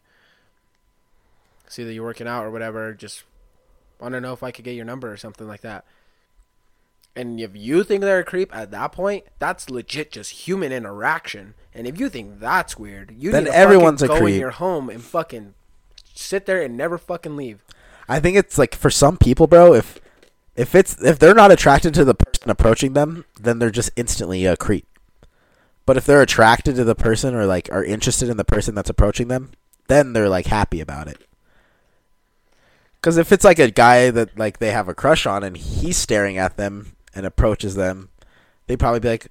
[1.67, 2.93] "See that you're working out or whatever.
[2.93, 3.23] Just
[3.99, 5.85] want to know if I could get your number or something like that."
[7.15, 11.53] And if you think they're a creep at that point, that's legit just human interaction.
[11.73, 14.31] And if you think that's weird, you Then need to everyone's a fucking go in
[14.33, 14.39] creep.
[14.39, 15.53] your home and fucking
[16.13, 17.63] sit there and never fucking leave.
[18.09, 19.73] I think it's like for some people, bro.
[19.73, 19.99] If
[20.55, 24.45] if it's if they're not attracted to the person approaching them, then they're just instantly
[24.45, 24.87] a creep.
[25.85, 28.89] But if they're attracted to the person or like are interested in the person that's
[28.89, 29.51] approaching them,
[29.87, 31.17] then they're like happy about it.
[32.95, 35.97] Because if it's like a guy that like they have a crush on and he's
[35.97, 38.09] staring at them and approaches them,
[38.67, 39.27] they'd probably be like,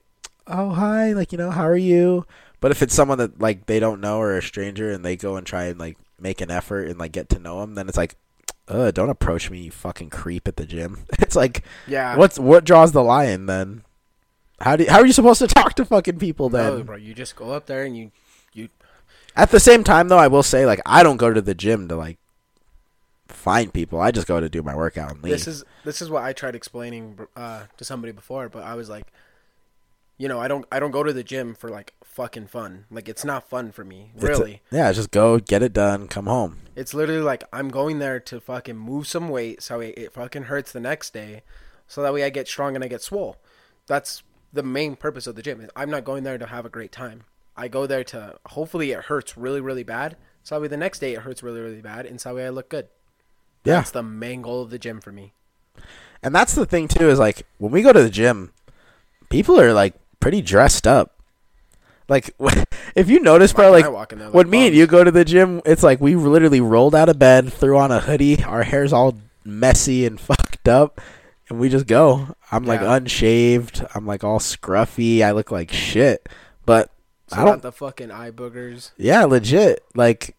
[0.47, 2.27] "Oh hi, like you know, how are you?"
[2.61, 5.37] But if it's someone that like they don't know or a stranger and they go
[5.37, 7.97] and try and like make an effort and like get to know them, then it's
[7.97, 8.17] like,
[8.69, 12.17] "Uh, don't approach me, you fucking creep at the gym." It's like, Yeah.
[12.17, 13.83] what's what draws the line then?
[14.61, 16.79] How do you, how are you supposed to talk to fucking people then?
[16.79, 16.97] No, bro.
[16.97, 18.13] You just go up there and you
[18.53, 18.69] you
[19.35, 21.89] At the same time, though, I will say like I don't go to the gym
[21.89, 22.19] to like
[23.43, 24.01] find people.
[24.01, 25.33] I just go to do my workout and leave.
[25.33, 28.89] This is this is what I tried explaining uh, to somebody before, but I was
[28.89, 29.07] like,
[30.19, 32.85] you know, I don't I don't go to the gym for like fucking fun.
[32.91, 34.63] Like it's not fun for me, It's a- really.
[34.71, 36.59] yeah, just go get it done, come home.
[36.77, 40.45] It's literally like I'm going there to fucking move some weight so it, it fucking
[40.45, 41.43] hurts the next day,
[41.89, 43.37] so that way I get strong and I get swole.
[43.87, 44.23] That's
[44.53, 45.67] the main purpose of the gym.
[45.75, 47.25] I'm not going there to have a great time.
[47.57, 51.01] I go there to hopefully it hurts really really bad, so that way the next
[51.01, 52.87] day it hurts really really bad, and so that way I look good.
[53.65, 55.33] Yeah, That's the main goal of the gym for me.
[56.23, 58.53] and that's the thing too is like when we go to the gym,
[59.31, 61.15] people are like pretty dressed up.
[62.09, 62.35] Like
[62.97, 64.87] if you notice, bro, like and I walk in there like when me and you
[64.87, 68.01] go to the gym, it's like we literally rolled out of bed, threw on a
[68.01, 71.01] hoodie, our hair's all messy and fucked up,
[71.49, 72.35] and we just go.
[72.51, 73.87] I'm like unshaved.
[73.95, 75.23] I'm like all scruffy.
[75.23, 76.29] I look like shit.
[76.67, 76.91] But
[77.29, 77.47] So I don't.
[77.55, 78.91] not the fucking eye boogers.
[78.99, 79.83] Yeah, legit.
[79.95, 80.37] Like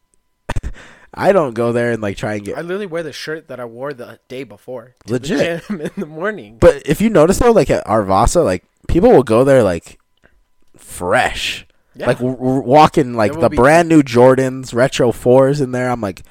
[1.14, 2.57] I don't go there and like try and get.
[2.57, 4.95] I literally wear the shirt that I wore the day before.
[5.07, 5.68] Legit.
[5.68, 6.57] The in the morning.
[6.59, 9.99] But if you notice though, like at our Vasa, like people will go there like
[10.78, 11.68] fresh.
[11.95, 12.07] Yeah.
[12.07, 15.91] Like walking like the be- brand new Jordans, retro fours in there.
[15.91, 16.24] I'm like,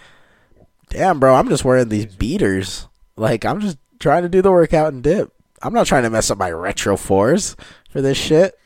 [0.88, 2.88] damn, bro, I'm just wearing these beaters.
[3.16, 5.32] Like I'm just trying to do the workout and dip.
[5.62, 7.56] I'm not trying to mess up my retro fours
[7.88, 8.58] for this shit.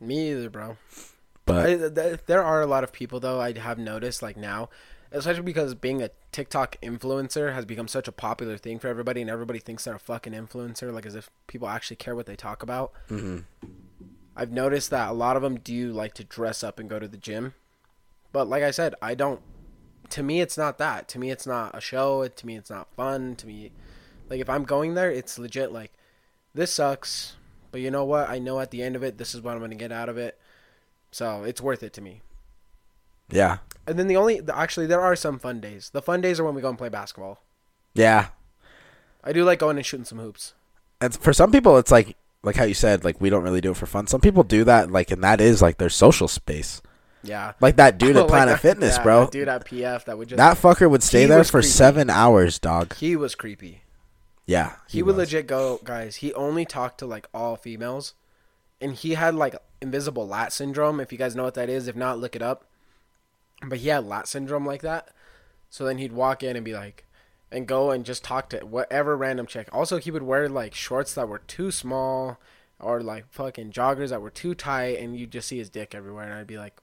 [0.00, 0.78] Me either, bro.
[1.44, 4.70] But I, th- there are a lot of people though I have noticed like now,
[5.12, 9.30] especially because being a TikTok influencer has become such a popular thing for everybody, and
[9.30, 12.62] everybody thinks they're a fucking influencer, like as if people actually care what they talk
[12.62, 12.92] about.
[13.08, 13.44] Mhm.
[14.36, 17.08] I've noticed that a lot of them do like to dress up and go to
[17.08, 17.54] the gym,
[18.32, 19.40] but like I said, I don't.
[20.10, 21.08] To me, it's not that.
[21.08, 22.26] To me, it's not a show.
[22.26, 23.36] To me, it's not fun.
[23.36, 23.72] To me,
[24.30, 25.72] like if I'm going there, it's legit.
[25.72, 25.92] Like
[26.54, 27.34] this sucks,
[27.72, 28.28] but you know what?
[28.28, 30.16] I know at the end of it, this is what I'm gonna get out of
[30.16, 30.38] it.
[31.10, 32.22] So it's worth it to me.
[33.30, 35.90] Yeah, And then the only actually there are some fun days.
[35.92, 37.42] The fun days are when we go and play basketball.
[37.94, 38.28] yeah.
[39.24, 40.54] I do like going and shooting some hoops.
[41.00, 43.72] and for some people it's like like how you said like we don't really do
[43.72, 46.80] it for fun some people do that like and that is like their social space
[47.24, 47.52] Yeah.
[47.60, 49.20] Like that dude at like Planet that- Fitness, yeah, bro.
[49.24, 51.66] that dude at PF that would just That fucker would stay there for creepy.
[51.68, 52.94] seven hours, dog.
[52.96, 53.82] he was creepy.
[54.46, 55.26] Yeah, He, would was.
[55.26, 56.16] legit go, guys.
[56.16, 58.14] He only talked to like all females,
[58.80, 61.00] and he had like invisible lat syndrome.
[61.00, 62.64] If you guys know what that is, if not, look it up.
[63.66, 65.08] But he had lat syndrome like that.
[65.70, 67.04] So then he'd walk in and be like,
[67.50, 69.68] and go and just talk to whatever random chick.
[69.72, 72.38] Also, he would wear like shorts that were too small,
[72.78, 75.94] or like fucking joggers that were too tight, and you would just see his dick
[75.94, 76.24] everywhere.
[76.24, 76.80] And I'd be like,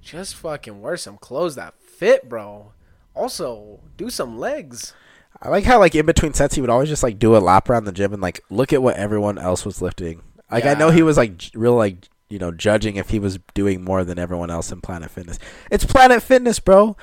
[0.00, 2.72] just fucking wear some clothes that fit, bro.
[3.14, 4.94] Also, do some legs.
[5.40, 7.68] I like how like in between sets he would always just like do a lap
[7.68, 10.22] around the gym and like look at what everyone else was lifting.
[10.50, 13.84] Like I know he was like real like you know judging if he was doing
[13.84, 15.38] more than everyone else in Planet Fitness.
[15.70, 16.96] It's Planet Fitness, bro.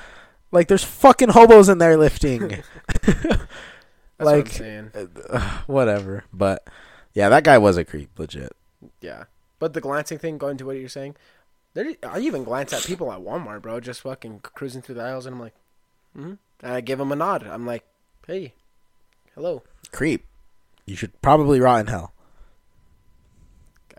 [0.50, 2.48] Like there's fucking hobos in there lifting.
[3.02, 3.48] That's what
[4.18, 4.90] I'm like saying.
[5.30, 6.24] uh, whatever.
[6.32, 6.68] But
[7.14, 8.52] yeah, that guy was a creep, legit.
[9.00, 9.24] Yeah,
[9.60, 11.14] but the glancing thing, going to what you're saying,
[11.74, 11.94] there.
[12.02, 15.36] I even glance at people at Walmart, bro, just fucking cruising through the aisles, and
[15.36, 15.54] I'm like,
[16.18, 16.34] mm-hmm.
[16.60, 17.46] and I give them a nod.
[17.46, 17.84] I'm like,
[18.26, 18.54] hey,
[19.36, 19.62] hello.
[19.92, 20.26] Creep.
[20.86, 22.12] You should probably rot in hell.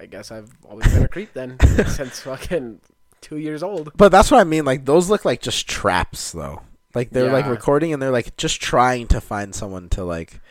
[0.01, 2.81] I guess I've always been a creep then, since fucking
[3.21, 3.91] two years old.
[3.95, 4.65] But that's what I mean.
[4.65, 6.63] Like those look like just traps, though.
[6.95, 10.41] Like they're like recording and they're like just trying to find someone to like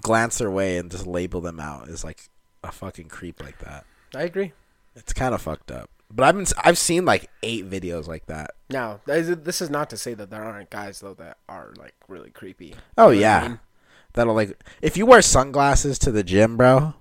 [0.00, 2.28] glance their way and just label them out as like
[2.62, 3.84] a fucking creep like that.
[4.14, 4.52] I agree.
[4.94, 5.90] It's kind of fucked up.
[6.10, 8.52] But I've been I've seen like eight videos like that.
[8.70, 12.30] Now, this is- not to say that there aren't guys though that are like really
[12.30, 12.74] creepy.
[12.96, 13.58] Oh You know what I yeah, mean?
[14.12, 16.94] that'll like if you wear sunglasses to the gym, bro,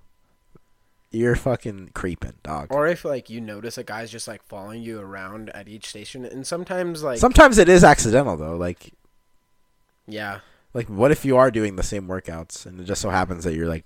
[1.14, 2.68] you're fucking creeping, dog.
[2.72, 6.26] Or if like you notice a guy's just like following you around at each station,
[6.26, 8.58] and sometimes like Sometimes it is accidental though.
[8.58, 8.92] Like
[10.08, 10.40] yeah,
[10.74, 13.54] like what if you are doing the same workouts and it just so happens that
[13.54, 13.86] you're like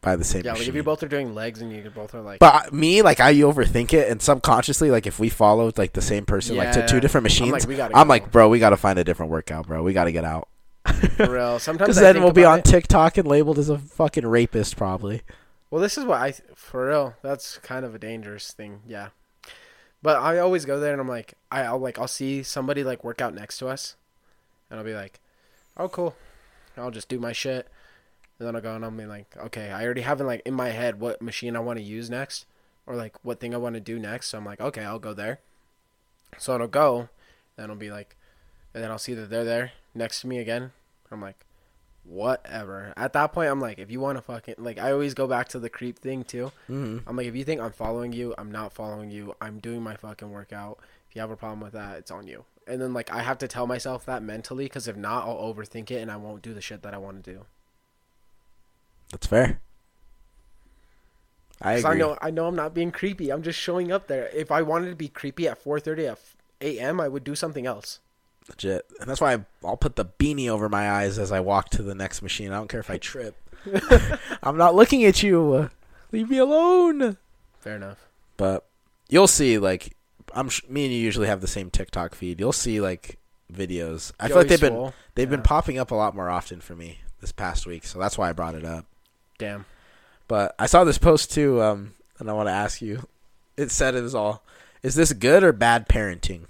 [0.00, 0.52] by the same yeah.
[0.52, 3.02] Like if you both are doing legs and you both are like, But uh, me,
[3.02, 6.72] like I overthink it, and subconsciously, like if we followed like the same person, like
[6.72, 8.98] to two different I'm machines, like, we gotta I'm like, bro, we got to find
[8.98, 9.82] a different workout, bro.
[9.82, 10.48] We got to get out.
[11.16, 11.58] for real.
[11.60, 12.64] Sometimes Because then we'll be on it.
[12.64, 15.22] TikTok and labeled as a fucking rapist, probably.
[15.72, 17.14] Well, this is what I for real.
[17.22, 18.82] That's kind of a dangerous thing.
[18.86, 19.08] Yeah.
[20.02, 23.02] But I always go there and I'm like, I, I'll like, I'll see somebody like
[23.02, 23.96] work out next to us,
[24.68, 25.18] and I'll be like,
[25.78, 26.14] oh cool,
[26.76, 27.68] I'll just do my shit,
[28.38, 30.52] and then I'll go and I'll be like, okay, I already have in like in
[30.52, 32.44] my head what machine I want to use next,
[32.86, 34.26] or like what thing I want to do next.
[34.26, 35.38] So I'm like, okay, I'll go there.
[36.36, 37.08] So it'll go,
[37.56, 38.14] then I'll be like,
[38.74, 40.72] and then I'll see that they're there next to me again.
[41.10, 41.46] I'm like,
[42.04, 42.92] whatever.
[42.96, 45.48] At that point, I'm like, if you want to fucking like, I always go back
[45.48, 46.52] to the creep thing too.
[46.70, 47.08] Mm-hmm.
[47.08, 49.34] I'm like, if you think I'm following you, I'm not following you.
[49.40, 50.78] I'm doing my fucking workout.
[51.08, 52.44] If you have a problem with that, it's on you.
[52.66, 55.90] And then like, I have to tell myself that mentally, because if not, I'll overthink
[55.90, 57.44] it and I won't do the shit that I want to do.
[59.10, 59.60] That's fair.
[61.60, 61.90] I agree.
[61.90, 63.30] I know, I know, I'm not being creepy.
[63.30, 64.28] I'm just showing up there.
[64.34, 67.66] If I wanted to be creepy at 4:30 at f- a.m., I would do something
[67.66, 68.00] else.
[68.48, 71.70] Legit, and that's why I, I'll put the beanie over my eyes as I walk
[71.70, 72.52] to the next machine.
[72.52, 73.36] I don't care if I trip.
[74.42, 75.70] I'm not looking at you.
[76.10, 77.16] Leave me alone.
[77.60, 78.08] Fair enough.
[78.36, 78.66] But
[79.08, 79.96] you'll see, like,
[80.34, 82.40] I'm sh- me and you usually have the same TikTok feed.
[82.40, 83.18] You'll see like
[83.52, 84.12] videos.
[84.18, 86.98] I feel like they've been they've been popping up a lot more often for me
[87.20, 88.86] this past week, so that's why I brought it up.
[89.38, 89.64] Damn.
[90.28, 93.06] But I saw this post too, um, and I want to ask you.
[93.56, 94.42] It said it was all,
[94.82, 96.46] is this good or bad parenting?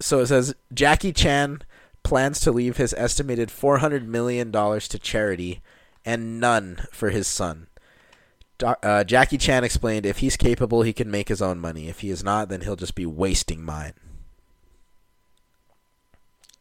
[0.00, 1.62] So it says Jackie Chan
[2.02, 5.60] plans to leave his estimated four hundred million dollars to charity,
[6.04, 7.66] and none for his son.
[8.62, 11.88] Uh, Jackie Chan explained, if he's capable, he can make his own money.
[11.88, 13.94] If he is not, then he'll just be wasting mine.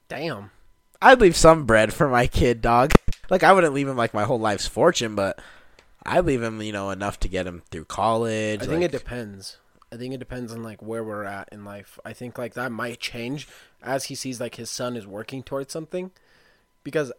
[0.07, 0.51] Damn.
[1.01, 2.93] I'd leave some bread for my kid, dog.
[3.29, 5.39] Like I wouldn't leave him like my whole life's fortune, but
[6.05, 8.61] I'd leave him, you know, enough to get him through college.
[8.61, 9.57] I think like- it depends.
[9.91, 11.97] I think it depends on like where we're at in life.
[12.05, 13.47] I think like that might change
[13.81, 16.11] as he sees like his son is working towards something.
[16.83, 17.11] Because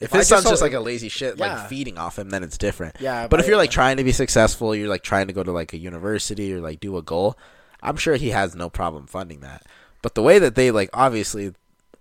[0.00, 1.54] If I his just son's just saw- like a lazy shit, Yeah.
[1.56, 2.96] like feeding off him, then it's different.
[3.00, 5.52] yeah, But if you're like trying to be successful, you're like trying to go to
[5.52, 7.38] like a university or like do a goal,
[7.82, 9.62] I'm sure he has no problem funding that.
[10.02, 11.54] But the way that they like, obviously,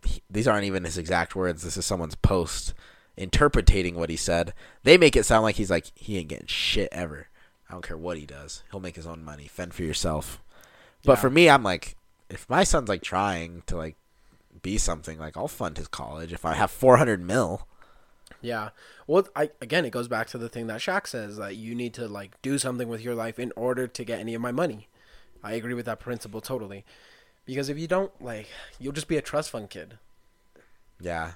[0.04, 1.62] he- these aren't even his exact words.
[1.64, 2.74] This is someone's post
[3.18, 4.54] interpreting what he said.
[4.84, 7.28] They make it sound like he's like he ain't getting shit ever.
[7.72, 8.64] I don't care what he does.
[8.70, 9.48] He'll make his own money.
[9.48, 10.42] Fend for yourself.
[11.06, 11.22] But Yeah.
[11.22, 11.96] for me, I'm like,
[12.30, 13.96] if my son's like trying to like
[14.62, 17.66] be something, like I'll fund his college if I have 400 mil.
[18.42, 18.72] Yeah.
[19.08, 21.94] Well, I again, it goes back to the thing that Shaq says that you need
[21.94, 24.90] to like do something with your life in order to get any of my money.
[25.42, 26.84] I agree with that principle totally.
[27.46, 28.48] Because if you don't, like,
[28.80, 29.98] you'll just be a trust fund kid.
[31.00, 31.34] Yeah.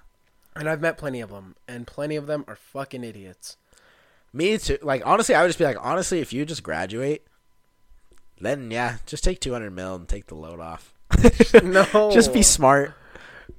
[0.55, 3.57] And I've met plenty of them, and plenty of them are fucking idiots.
[4.35, 4.77] Me too.
[4.81, 7.25] Like honestly, I would just be like, honestly, if you just graduate,
[8.41, 10.93] Then yeah, just take two hundred mil and take the load off.
[11.63, 12.11] No.
[12.11, 12.93] just be smart.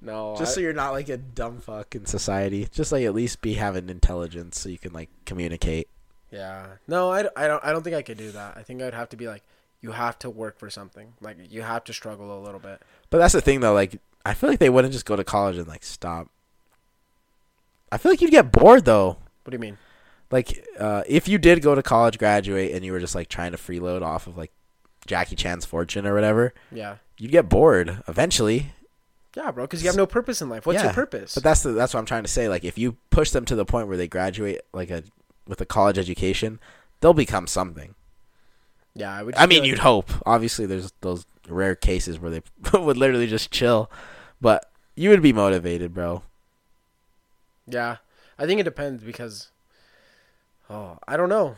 [0.03, 2.68] No, Just I- so you're not like a dumb fuck in society.
[2.70, 5.89] Just like at least be having intelligence so you can like communicate.
[6.31, 6.66] Yeah.
[6.87, 8.57] No, I, I don't I don't think I could do that.
[8.57, 9.43] I think I'd have to be like
[9.81, 11.14] you have to work for something.
[11.22, 12.83] Like you have to struggle a little bit.
[13.09, 15.57] But that's the thing though, like I feel like they wouldn't just go to college
[15.57, 16.29] and like stop.
[17.91, 19.16] I feel like you'd get bored though.
[19.45, 19.79] What do you mean?
[20.31, 23.53] Like uh, if you did go to college, graduate, and you were just like trying
[23.53, 24.51] to freeload off of like
[25.07, 26.97] Jackie Chan's fortune or whatever, Yeah.
[27.18, 28.72] you'd get bored eventually.
[29.37, 30.66] Yeah, bro, cuz you have no purpose in life.
[30.66, 31.35] What's Yeah, your purpose?
[31.35, 32.49] But that's the that's what I'm trying to say.
[32.49, 35.05] Like if you push them to the point where they graduate like a
[35.47, 36.59] with a college education,
[37.01, 37.95] they'll become something.
[38.95, 40.11] yeah, I would I mean, be you'd hope.
[40.24, 42.43] Obviously, there's those rare cases where they
[42.79, 43.89] would literally just chill,
[44.41, 46.22] but you would be motivated, bro.
[47.66, 47.97] Yeah.
[48.39, 49.49] I think it depends because
[50.71, 51.57] oh, I don't know.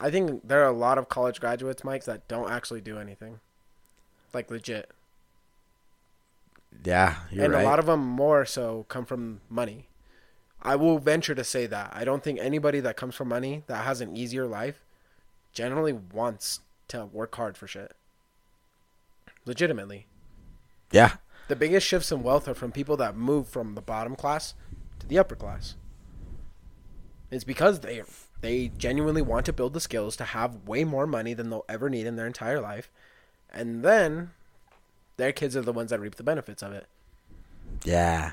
[0.00, 3.40] I think there are a lot of college graduates, Mike, that don't actually do anything.
[4.32, 4.90] Like legit.
[6.84, 7.62] Yeah, you're and right.
[7.62, 9.86] a lot of them more so come from money.
[10.60, 11.92] I will venture to say that.
[11.94, 14.82] I don't think anybody that comes from money that has an easier life
[15.52, 17.92] generally wants to work hard for shit.
[19.46, 20.06] Legitimately.
[20.90, 21.16] yeah,
[21.48, 24.54] The biggest shifts in wealth are from people that move from the bottom class
[25.00, 25.76] to the upper class.
[27.30, 28.02] It's because they
[28.44, 31.88] they genuinely want to build the skills to have way more money than they'll ever
[31.88, 32.90] need in their entire life.
[33.50, 34.32] And then
[35.16, 36.86] their kids are the ones that reap the benefits of it.
[37.84, 38.32] yeah.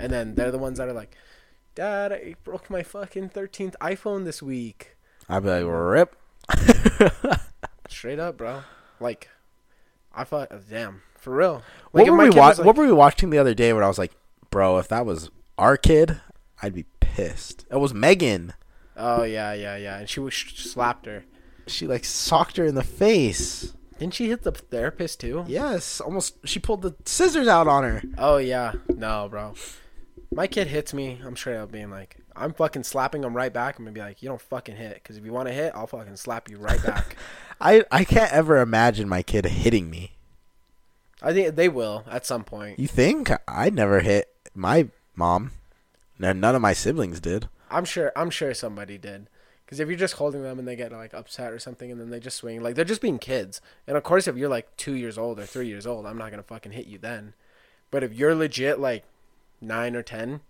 [0.00, 1.16] And then they're the ones that are like,
[1.74, 4.96] Dad, I broke my fucking 13th iPhone this week.
[5.28, 6.16] I'd be like, rip.
[7.88, 8.62] Straight up, bro.
[9.00, 9.28] Like,
[10.14, 11.62] I thought, damn, for real.
[11.92, 13.72] What were we wa- like- What were we watching the other day?
[13.72, 14.12] when I was like,
[14.50, 16.20] bro, if that was our kid,
[16.62, 16.84] I'd be
[17.18, 17.66] pissed.
[17.70, 18.54] It was Megan.
[18.96, 19.98] Oh, yeah, yeah, yeah.
[19.98, 21.24] And she was slapped her.
[21.66, 23.74] She like socked her in the face.
[23.98, 25.44] Didn't she hit the therapist too?
[25.48, 26.36] Yes, almost.
[26.46, 28.02] She pulled the scissors out on her.
[28.16, 28.74] Oh, yeah.
[28.88, 29.54] No, bro.
[30.32, 31.20] My kid hits me.
[31.24, 33.78] I'm straight up being like, I'm fucking slapping him right back.
[33.78, 34.94] I'm going to be like, you don't fucking hit.
[34.94, 37.16] Because if you want to hit, I'll fucking slap you right back.
[37.60, 40.12] I I can't ever imagine my kid hitting me.
[41.20, 42.78] I think they will at some point.
[42.78, 45.50] You think I never hit my mom?
[46.18, 47.48] No, none of my siblings did.
[47.70, 48.12] I'm sure.
[48.16, 49.28] I'm sure somebody did.
[49.64, 52.10] Because if you're just holding them and they get like upset or something, and then
[52.10, 53.60] they just swing, like they're just being kids.
[53.86, 56.30] And of course, if you're like two years old or three years old, I'm not
[56.30, 57.34] gonna fucking hit you then.
[57.90, 59.04] But if you're legit like
[59.60, 60.40] nine or ten,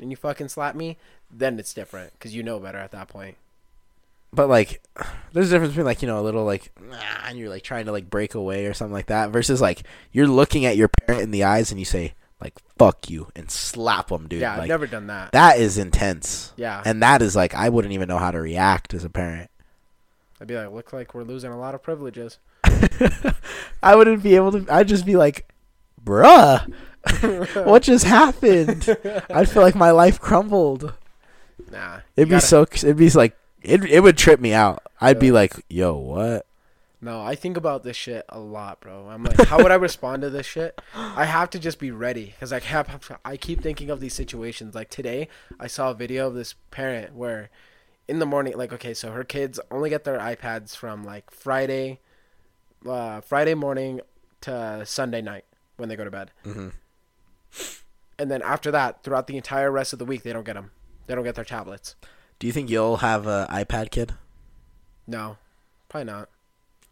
[0.00, 0.98] and you fucking slap me,
[1.30, 3.36] then it's different because you know better at that point.
[4.32, 4.82] But like,
[5.32, 6.96] there's a difference between like you know a little like "Nah,"
[7.28, 10.26] and you're like trying to like break away or something like that versus like you're
[10.26, 12.14] looking at your parent in the eyes and you say
[12.44, 14.40] like "fuck you" and slap them, dude.
[14.42, 15.32] yeah, I've like, never done that.
[15.32, 16.52] That is intense.
[16.56, 19.50] yeah, And that is like I wouldn't even know how to react as a parent.
[20.40, 22.38] I'd be like, look like we're losing a lot of privileges.
[23.82, 24.66] I wouldn't be able to.
[24.72, 25.48] I'd just be like,
[26.04, 26.70] "Bruh,
[27.66, 28.88] what just happened?"
[29.30, 30.92] I'd feel like my life crumbled.
[31.70, 32.62] Nah, It'd be gotta- so.
[32.62, 33.84] It'd be like it.
[33.84, 34.82] It would trip me out.
[35.00, 36.46] I'd be like, "Yo, what?"
[37.04, 39.10] No, I think about this shit a lot, bro.
[39.10, 40.80] I'm like, how would I respond to this shit?
[40.94, 43.18] I have to just be ready because I have.
[43.22, 44.74] I keep thinking of these situations.
[44.74, 45.28] Like today,
[45.60, 47.50] I saw a video of this parent where,
[48.08, 52.00] in the morning, like okay, so her kids only get their iPads from like Friday,
[52.88, 54.00] uh, Friday morning
[54.40, 55.44] to Sunday night
[55.76, 56.70] when they go to bed, mm-hmm.
[58.18, 60.70] and then after that, throughout the entire rest of the week, they don't get them.
[61.06, 61.96] They don't get their tablets.
[62.38, 64.14] Do you think you'll have a iPad kid,
[65.06, 65.36] No,
[65.90, 66.30] probably not.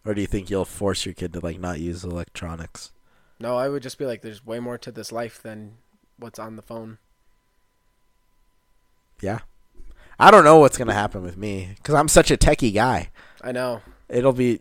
[0.04, 2.92] Or do you think you'll force your kid to like not use electronics?
[3.38, 5.74] No, I would just be like, there's way more to this life than
[6.18, 6.98] what's on the phone.
[9.20, 9.40] Yeah.
[10.18, 13.10] I don't know what's gonna happen with me because I'm such a techie guy.
[13.42, 13.82] I know.
[14.08, 14.60] It'll be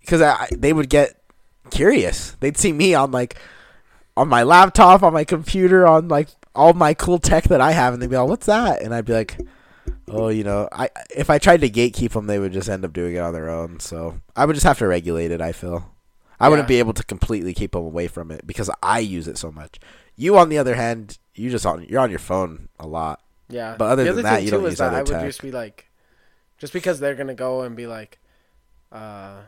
[0.00, 1.20] because I, I- they would get
[1.70, 2.32] curious.
[2.40, 3.36] They'd see me on like
[4.16, 7.94] on my laptop, on my computer, on like all my cool tech that I have,
[7.94, 9.38] and they'd be like, "What's that?" And I'd be like,
[10.08, 12.92] "Oh, you know, I if I tried to gatekeep them, they would just end up
[12.92, 13.80] doing it on their own.
[13.80, 15.40] So I would just have to regulate it.
[15.40, 15.94] I feel
[16.38, 19.36] I wouldn't be able to completely keep them away from it because I use it
[19.38, 19.78] so much.
[20.16, 23.20] You, on the other hand, you just on you're on your phone a lot.
[23.48, 23.76] Yeah.
[23.78, 25.26] But other the than other that, you don't use that other I would tech.
[25.26, 25.90] just be like,
[26.58, 28.18] just because they're gonna go and be like,
[28.92, 29.40] uh,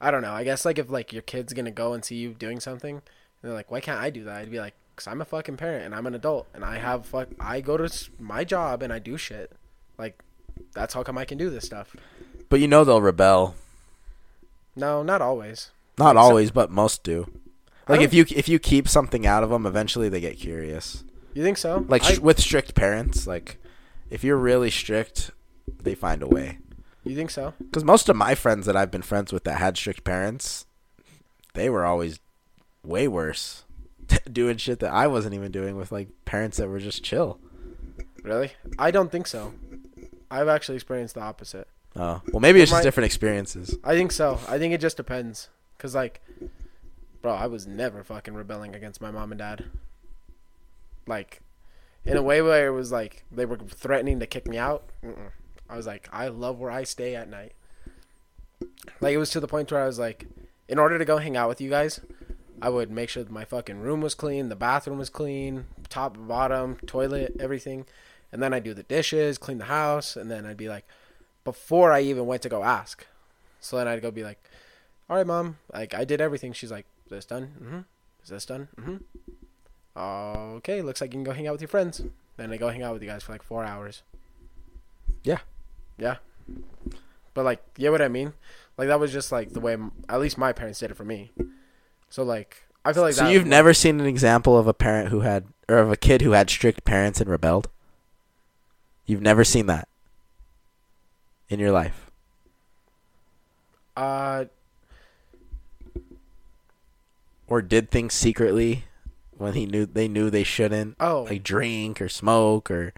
[0.00, 0.32] I don't know.
[0.32, 3.02] I guess like if like your kid's gonna go and see you doing something, and
[3.42, 4.36] they're like, why can't I do that?
[4.36, 7.06] I'd be like, cause I'm a fucking parent and I'm an adult and I have
[7.06, 7.28] fuck.
[7.40, 9.50] I go to my job and I do shit.
[9.98, 10.22] Like,
[10.74, 11.96] that's how come I can do this stuff.
[12.50, 13.54] But you know they'll rebel.
[14.76, 15.70] No, not always.
[15.98, 17.30] Not Like, so- always, but most do.
[17.88, 21.02] Like if you if you keep something out of them, eventually they get curious.
[21.34, 21.84] You think so?
[21.88, 23.56] Like I- with strict parents, like
[24.10, 25.30] if you're really strict,
[25.82, 26.58] they find a way.
[27.04, 27.54] You think so?
[27.58, 30.66] Because most of my friends that I've been friends with that had strict parents,
[31.54, 32.20] they were always
[32.84, 33.64] way worse,
[34.32, 37.38] doing shit that I wasn't even doing with like parents that were just chill.
[38.22, 38.52] Really?
[38.78, 39.54] I don't think so.
[40.30, 41.68] I've actually experienced the opposite.
[41.96, 43.76] Oh, well, maybe it's just my- different experiences.
[43.82, 44.38] I think so.
[44.48, 45.48] I think it just depends.
[45.78, 46.20] Cause like,
[47.22, 49.64] bro, I was never fucking rebelling against my mom and dad.
[51.06, 51.40] Like,
[52.04, 54.84] in a way where it was like they were threatening to kick me out.
[55.04, 55.30] Mm-mm.
[55.68, 57.52] I was like, I love where I stay at night.
[59.00, 60.26] Like it was to the point where I was like,
[60.68, 62.00] in order to go hang out with you guys,
[62.62, 66.16] I would make sure that my fucking room was clean, the bathroom was clean, top,
[66.18, 67.86] bottom, toilet, everything,
[68.32, 70.84] and then I'd do the dishes, clean the house, and then I'd be like,
[71.44, 73.06] before I even went to go ask.
[73.60, 74.42] So then I'd go be like,
[75.08, 77.52] "All right, mom, like I did everything." She's like, "Is this done?
[77.62, 77.80] Mm-hmm.
[78.22, 78.68] Is this done?
[78.76, 78.96] Mm-hmm.
[80.56, 82.02] Okay, looks like you can go hang out with your friends."
[82.36, 84.02] Then I go hang out with you guys for like four hours.
[85.22, 85.40] Yeah.
[85.98, 86.16] Yeah.
[87.34, 88.32] But like, you know what I mean?
[88.78, 89.76] Like that was just like the way
[90.08, 91.32] at least my parents did it for me.
[92.10, 95.20] So like, I feel like so you've never seen an example of a parent who
[95.20, 97.68] had, or of a kid who had strict parents and rebelled.
[99.06, 99.88] You've never seen that
[101.48, 102.10] in your life.
[103.96, 104.44] Uh,
[107.48, 108.84] or did things secretly
[109.36, 112.94] when he knew they knew they shouldn't oh, like drink or smoke or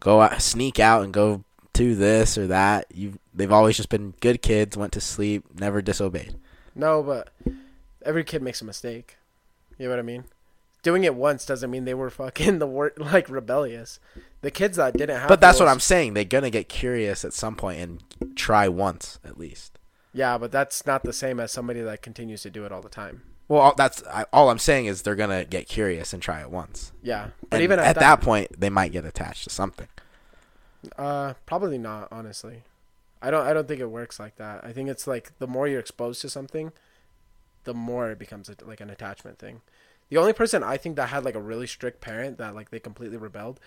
[0.00, 1.44] go out sneak out and go
[1.74, 5.82] to this or that you they've always just been good kids went to sleep never
[5.82, 6.36] disobeyed
[6.74, 7.30] No, but
[8.04, 9.16] every kid makes a mistake.
[9.78, 10.24] You know what I mean?
[10.82, 14.00] Doing it once doesn't mean they were fucking the word like rebellious.
[14.40, 17.32] The kids that didn't have but that's what i'm saying they're gonna get curious at
[17.32, 19.76] some point and try once at least
[20.12, 22.88] Yeah, but that's not the same as somebody that continues to do it all the
[22.88, 23.22] time.
[23.48, 26.52] well all, that's I, all i'm saying is they're gonna get curious and try it
[26.52, 29.88] once Yeah, but and even at, at, that point they might get attached to something
[30.96, 32.08] uh, probably not.
[32.10, 32.62] Honestly,
[33.20, 33.46] I don't.
[33.46, 34.64] I don't think it works like that.
[34.64, 36.72] I think it's like the more you're exposed to something,
[37.64, 39.60] the more it becomes a, like an attachment thing.
[40.10, 42.78] The only person I think that had like a really strict parent that like they
[42.80, 43.60] completely rebelled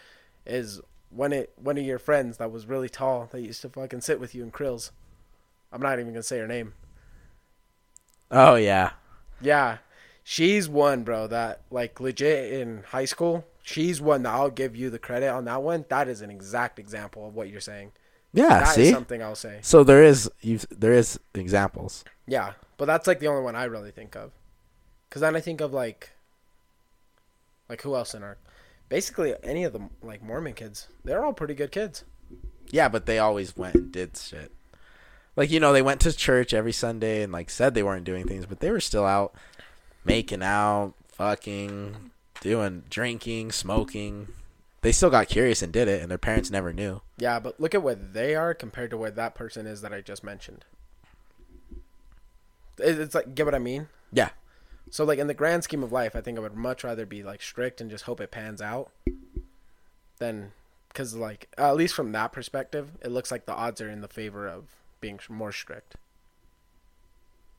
[0.46, 4.02] is when it one of your friends that was really tall that used to fucking
[4.02, 4.92] sit with you in krills.
[5.72, 6.74] I'm not even gonna say her name.
[8.32, 8.92] oh yeah
[9.42, 9.78] Yeah,
[10.24, 11.28] she's one, bro.
[11.28, 13.46] That like legit in high school.
[13.64, 15.86] She's one that I'll give you the credit on that one.
[15.90, 17.92] That is an exact example of what you're saying.
[18.34, 19.60] yeah That is see something I'll say.
[19.62, 23.66] so there is you there is examples Yeah, but that's like the only one I
[23.66, 24.32] really think of.
[25.12, 26.10] Cause then I think of like,
[27.70, 28.40] like who else in our,
[28.90, 30.88] basically any of the like Mormon kids.
[31.06, 32.04] They're all pretty good kids.
[32.72, 34.52] Yeah, but they always went and did shit.
[35.36, 38.28] Like you know, they went to church every Sunday and like said they weren't doing
[38.28, 39.36] things, but they were still out
[40.04, 42.10] making out, fucking,
[42.40, 44.30] doing drinking, smoking.
[44.82, 47.04] They still got curious and did it, and their parents never knew.
[47.20, 50.02] Yeah, but look at where they are compared to where that person is that I
[50.02, 50.66] just mentioned.
[52.82, 53.88] It- It's like get what I mean.
[54.12, 54.30] Yeah.
[54.90, 57.24] So like in the grand scheme of life, I think I would much rather be
[57.24, 58.92] like strict and just hope it pans out,
[60.20, 60.52] than
[60.90, 64.08] because like at least from that perspective, it looks like the odds are in the
[64.10, 64.66] favor of
[65.00, 65.96] being more strict.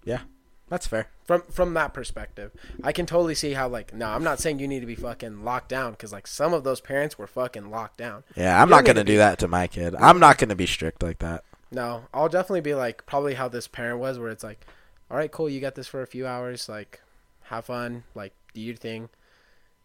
[0.04, 0.20] Yeah,
[0.68, 1.08] that's fair.
[1.24, 2.50] From from that perspective,
[2.82, 5.44] I can totally see how like no, I'm not saying you need to be fucking
[5.44, 8.24] locked down because like some of those parents were fucking locked down.
[8.36, 9.94] Yeah, I'm don't gonna to do be- that to my kid.
[9.94, 11.44] I'm not gonna be strict like that.
[11.70, 14.66] No, I'll definitely be like probably how this parent was, where it's like,
[15.10, 17.00] all right, cool, you got this for a few hours, like,
[17.44, 19.08] have fun, like, do your thing,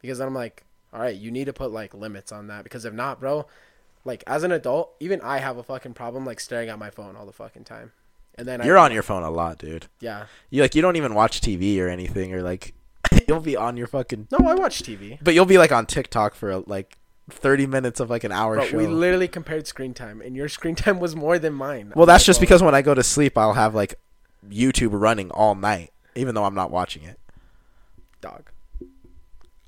[0.01, 0.63] because then I'm like,
[0.93, 3.45] all right, you need to put like limits on that, because if not, bro,
[4.05, 7.15] like as an adult, even I have a fucking problem like staring at my phone
[7.17, 7.91] all the fucking time,
[8.35, 9.87] and then You're I, on your phone a lot, dude.
[9.99, 12.73] yeah, You like you don't even watch TV or anything, or like
[13.27, 14.27] you'll be on your fucking.
[14.31, 16.97] no, I watch TV, But you'll be like on TikTok for like
[17.29, 18.77] 30 minutes of like an hour but show.
[18.77, 21.91] we literally compared screen time, and your screen time was more than mine.
[21.95, 22.43] Well, that's just phone.
[22.45, 23.95] because when I go to sleep, I'll have like
[24.49, 27.19] YouTube running all night, even though I'm not watching it.
[28.21, 28.49] dog.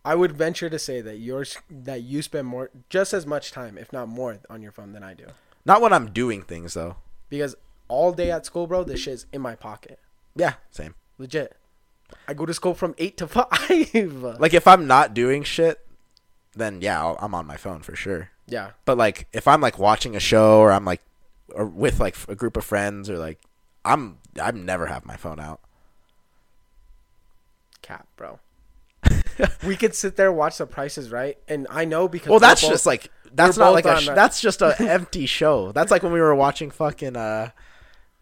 [0.05, 3.77] I would venture to say that yours that you spend more just as much time,
[3.77, 5.25] if not more, on your phone than I do.
[5.65, 6.95] Not when I'm doing things though.
[7.30, 7.55] Because
[7.89, 9.99] all day at school, bro, this shit's in my pocket.
[10.36, 10.95] Yeah, same.
[11.17, 11.55] Legit.
[12.27, 13.47] I go to school from eight to five.
[14.39, 15.86] Like if I'm not doing shit,
[16.55, 18.32] then yeah, I'll, I'm on my phone for sure.
[18.47, 21.01] yeah, But like if I'm like watching a show or I'm like
[21.53, 23.39] or with like a group of friends or like
[23.89, 25.59] I'm I never have my phone out.
[27.81, 28.39] cap, bro.
[29.65, 32.61] we could sit there watch The Price Is Right, and I know because Well, that's
[32.61, 35.71] both- just like that's not like a sh- that's just a empty show.
[35.71, 37.51] That's like when we were watching fucking uh,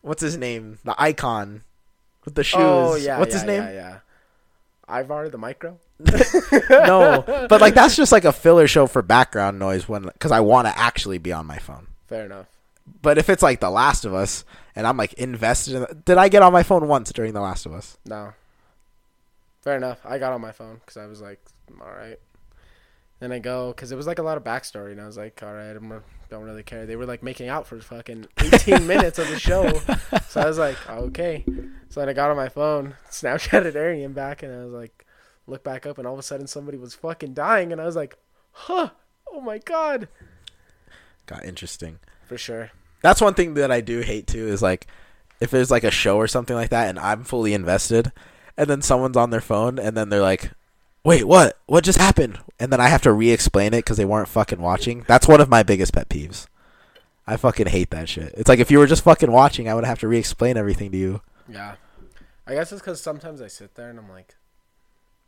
[0.02, 0.80] what's his name?
[0.84, 1.64] The icon
[2.26, 2.60] with the shoes.
[2.62, 3.64] oh yeah, what's yeah, his name?
[3.64, 4.00] Yeah,
[4.90, 5.00] yeah.
[5.00, 5.80] Ivar the micro.
[6.70, 10.42] no, but like that's just like a filler show for background noise when because I
[10.42, 11.88] want to actually be on my phone.
[12.08, 12.46] Fair enough.
[13.02, 14.46] But if it's like The Last of Us
[14.78, 17.66] and I'm like invested in did I get on my phone once during The Last
[17.66, 17.98] of Us?
[18.06, 18.34] No.
[19.62, 20.00] Fair enough.
[20.06, 21.44] I got on my phone because I was like,
[21.82, 22.20] all right.
[23.20, 25.42] Then I go because it was like a lot of backstory, and I was like,
[25.42, 25.74] all right, I
[26.30, 26.86] don't really care.
[26.86, 29.68] They were like making out for fucking 18 minutes of the show,
[30.30, 31.44] so I was like, okay.
[31.90, 35.08] So then I got on my phone, Snapchatted Arian back, and I was like,
[35.48, 37.96] look back up, and all of a sudden somebody was fucking dying, and I was
[37.96, 38.16] like,
[38.52, 38.92] huh,
[39.32, 40.08] oh my god.
[41.26, 41.98] Got interesting.
[42.28, 42.70] For sure.
[43.02, 44.88] That's one thing that I do hate too is like
[45.40, 48.12] if there's like a show or something like that and I'm fully invested
[48.58, 50.52] and then someone's on their phone and then they're like
[51.08, 51.58] wait, what?
[51.68, 52.38] What just happened?
[52.60, 55.06] And then I have to re-explain it because they weren't fucking watching.
[55.08, 56.48] That's one of my biggest pet peeves.
[57.26, 58.34] I fucking hate that shit.
[58.36, 60.98] It's like if you were just fucking watching, I would have to re-explain everything to
[60.98, 61.22] you.
[61.48, 61.76] Yeah,
[62.46, 64.36] I guess it's because sometimes I sit there and I'm like,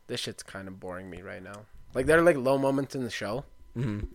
[0.07, 1.61] this shit's kind of boring me right now.
[1.93, 3.45] Like there are like low moments in the show,
[3.75, 4.05] mm-hmm.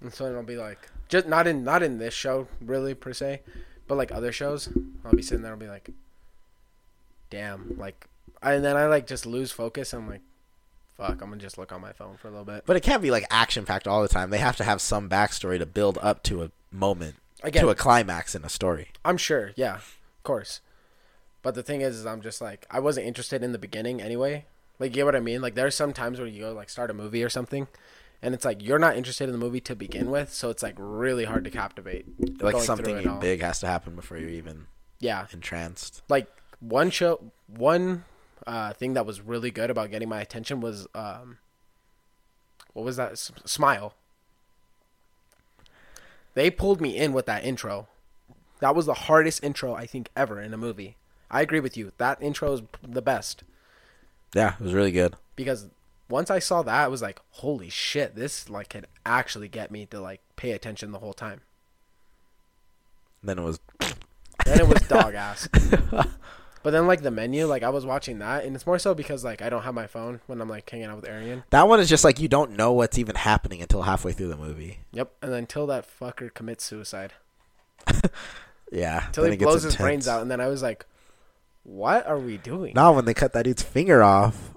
[0.00, 3.42] And so I'll be like, just not in not in this show really per se,
[3.86, 4.68] but like other shows,
[5.04, 5.90] I'll be sitting there and be like,
[7.30, 8.08] damn, like,
[8.42, 9.92] and then I like just lose focus.
[9.92, 10.20] I'm like,
[10.96, 12.64] fuck, I'm gonna just look on my phone for a little bit.
[12.66, 14.30] But it can't be like action packed all the time.
[14.30, 17.74] They have to have some backstory to build up to a moment, Again, to a
[17.74, 18.88] climax in a story.
[19.04, 20.60] I'm sure, yeah, of course.
[21.42, 24.44] But the thing is, is I'm just like I wasn't interested in the beginning anyway.
[24.78, 25.40] Like, you get what I mean?
[25.40, 27.66] Like, there's some times where you go like start a movie or something,
[28.22, 30.74] and it's like you're not interested in the movie to begin with, so it's like
[30.78, 32.06] really hard to captivate.
[32.40, 33.18] Like something through it all.
[33.20, 34.66] big has to happen before you're even
[35.00, 36.02] Yeah, entranced.
[36.08, 36.26] like
[36.60, 38.04] one show, one
[38.46, 41.38] uh, thing that was really good about getting my attention was um,
[42.72, 43.12] what was that?
[43.12, 43.94] S- Smile.
[46.34, 47.88] They pulled me in with that intro.
[48.60, 50.96] That was the hardest intro I think ever in a movie.
[51.30, 51.92] I agree with you.
[51.98, 53.42] That intro is the best
[54.34, 55.14] Yeah, it was really good.
[55.36, 55.68] because
[56.08, 58.14] once I saw that, I was like, "Holy shit!
[58.14, 61.40] This like could actually get me to like pay attention the whole time."
[63.22, 63.58] then it was
[64.46, 65.48] Then it was dog ass.
[66.62, 69.24] But then like the menu, like I was watching that, and it's more so because
[69.24, 71.44] like I don't have my phone when I'm like hanging out with Arian.
[71.50, 74.36] that one is just like you don't know what's even happening until halfway through the
[74.36, 74.80] movie.
[74.92, 75.12] Yep.
[75.22, 77.12] And then until that fucker commits suicide,
[78.72, 79.76] Yeah, until he blows his intense.
[79.82, 80.84] brains out, and then I was like,
[81.62, 84.52] "What are we doing?" Not when they cut that dude's finger off.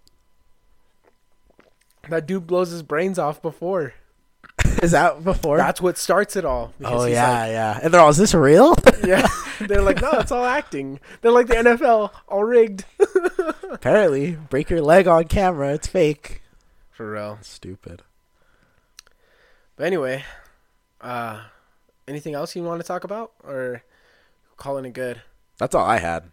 [2.09, 3.93] That dude blows his brains off before.
[4.81, 5.57] Is that before?
[5.57, 6.73] That's what starts it all.
[6.83, 7.79] oh yeah, yeah.
[7.81, 8.75] And they're all, is this real?
[9.03, 9.27] yeah.
[9.59, 10.99] They're like, no, it's all acting.
[11.21, 12.85] They're like the NFL, all rigged.
[13.71, 15.73] Apparently, break your leg on camera.
[15.73, 16.41] It's fake.
[16.89, 17.37] For real.
[17.41, 18.01] Stupid.
[19.75, 20.23] But anyway,
[20.99, 21.43] uh,
[22.07, 23.83] anything else you want to talk about, or
[24.57, 25.21] calling it good?
[25.57, 26.31] That's all I had.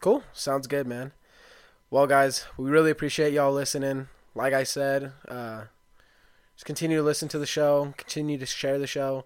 [0.00, 0.22] Cool.
[0.32, 1.12] Sounds good, man.
[1.90, 4.08] Well, guys, we really appreciate y'all listening.
[4.34, 5.64] Like I said, uh,
[6.54, 9.24] just continue to listen to the show, continue to share the show.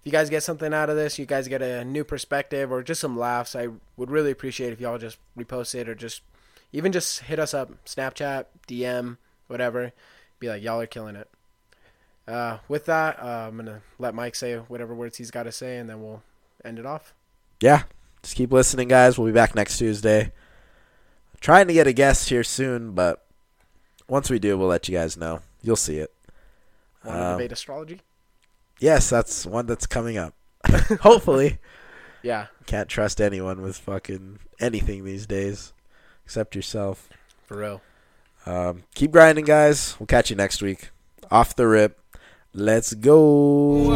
[0.00, 2.82] If you guys get something out of this, you guys get a new perspective or
[2.82, 6.22] just some laughs, I would really appreciate if y'all just repost it or just
[6.72, 9.16] even just hit us up, Snapchat, DM,
[9.48, 9.92] whatever.
[10.38, 11.28] Be like, y'all are killing it.
[12.26, 15.78] Uh, with that, uh, I'm to let Mike say whatever words he's got to say,
[15.78, 16.22] and then we'll
[16.64, 17.14] end it off.
[17.60, 17.84] Yeah.
[18.22, 19.18] Just keep listening, guys.
[19.18, 20.32] We'll be back next Tuesday.
[21.40, 23.24] Trying to get a guest here soon, but
[24.08, 25.40] once we do, we'll let you guys know.
[25.62, 26.12] You'll see it.
[27.04, 28.00] Want to Um, debate astrology?
[28.80, 30.34] Yes, that's one that's coming up.
[31.00, 31.58] Hopefully.
[32.20, 35.72] Yeah, Can't trust anyone with fucking anything these days
[36.24, 37.08] except yourself.
[37.46, 37.80] for real.
[38.44, 39.94] Um, keep grinding, guys.
[40.00, 40.90] We'll catch you next week.
[41.30, 41.96] Off the rip.
[42.52, 43.94] Let's go.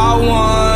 [0.00, 0.67] I want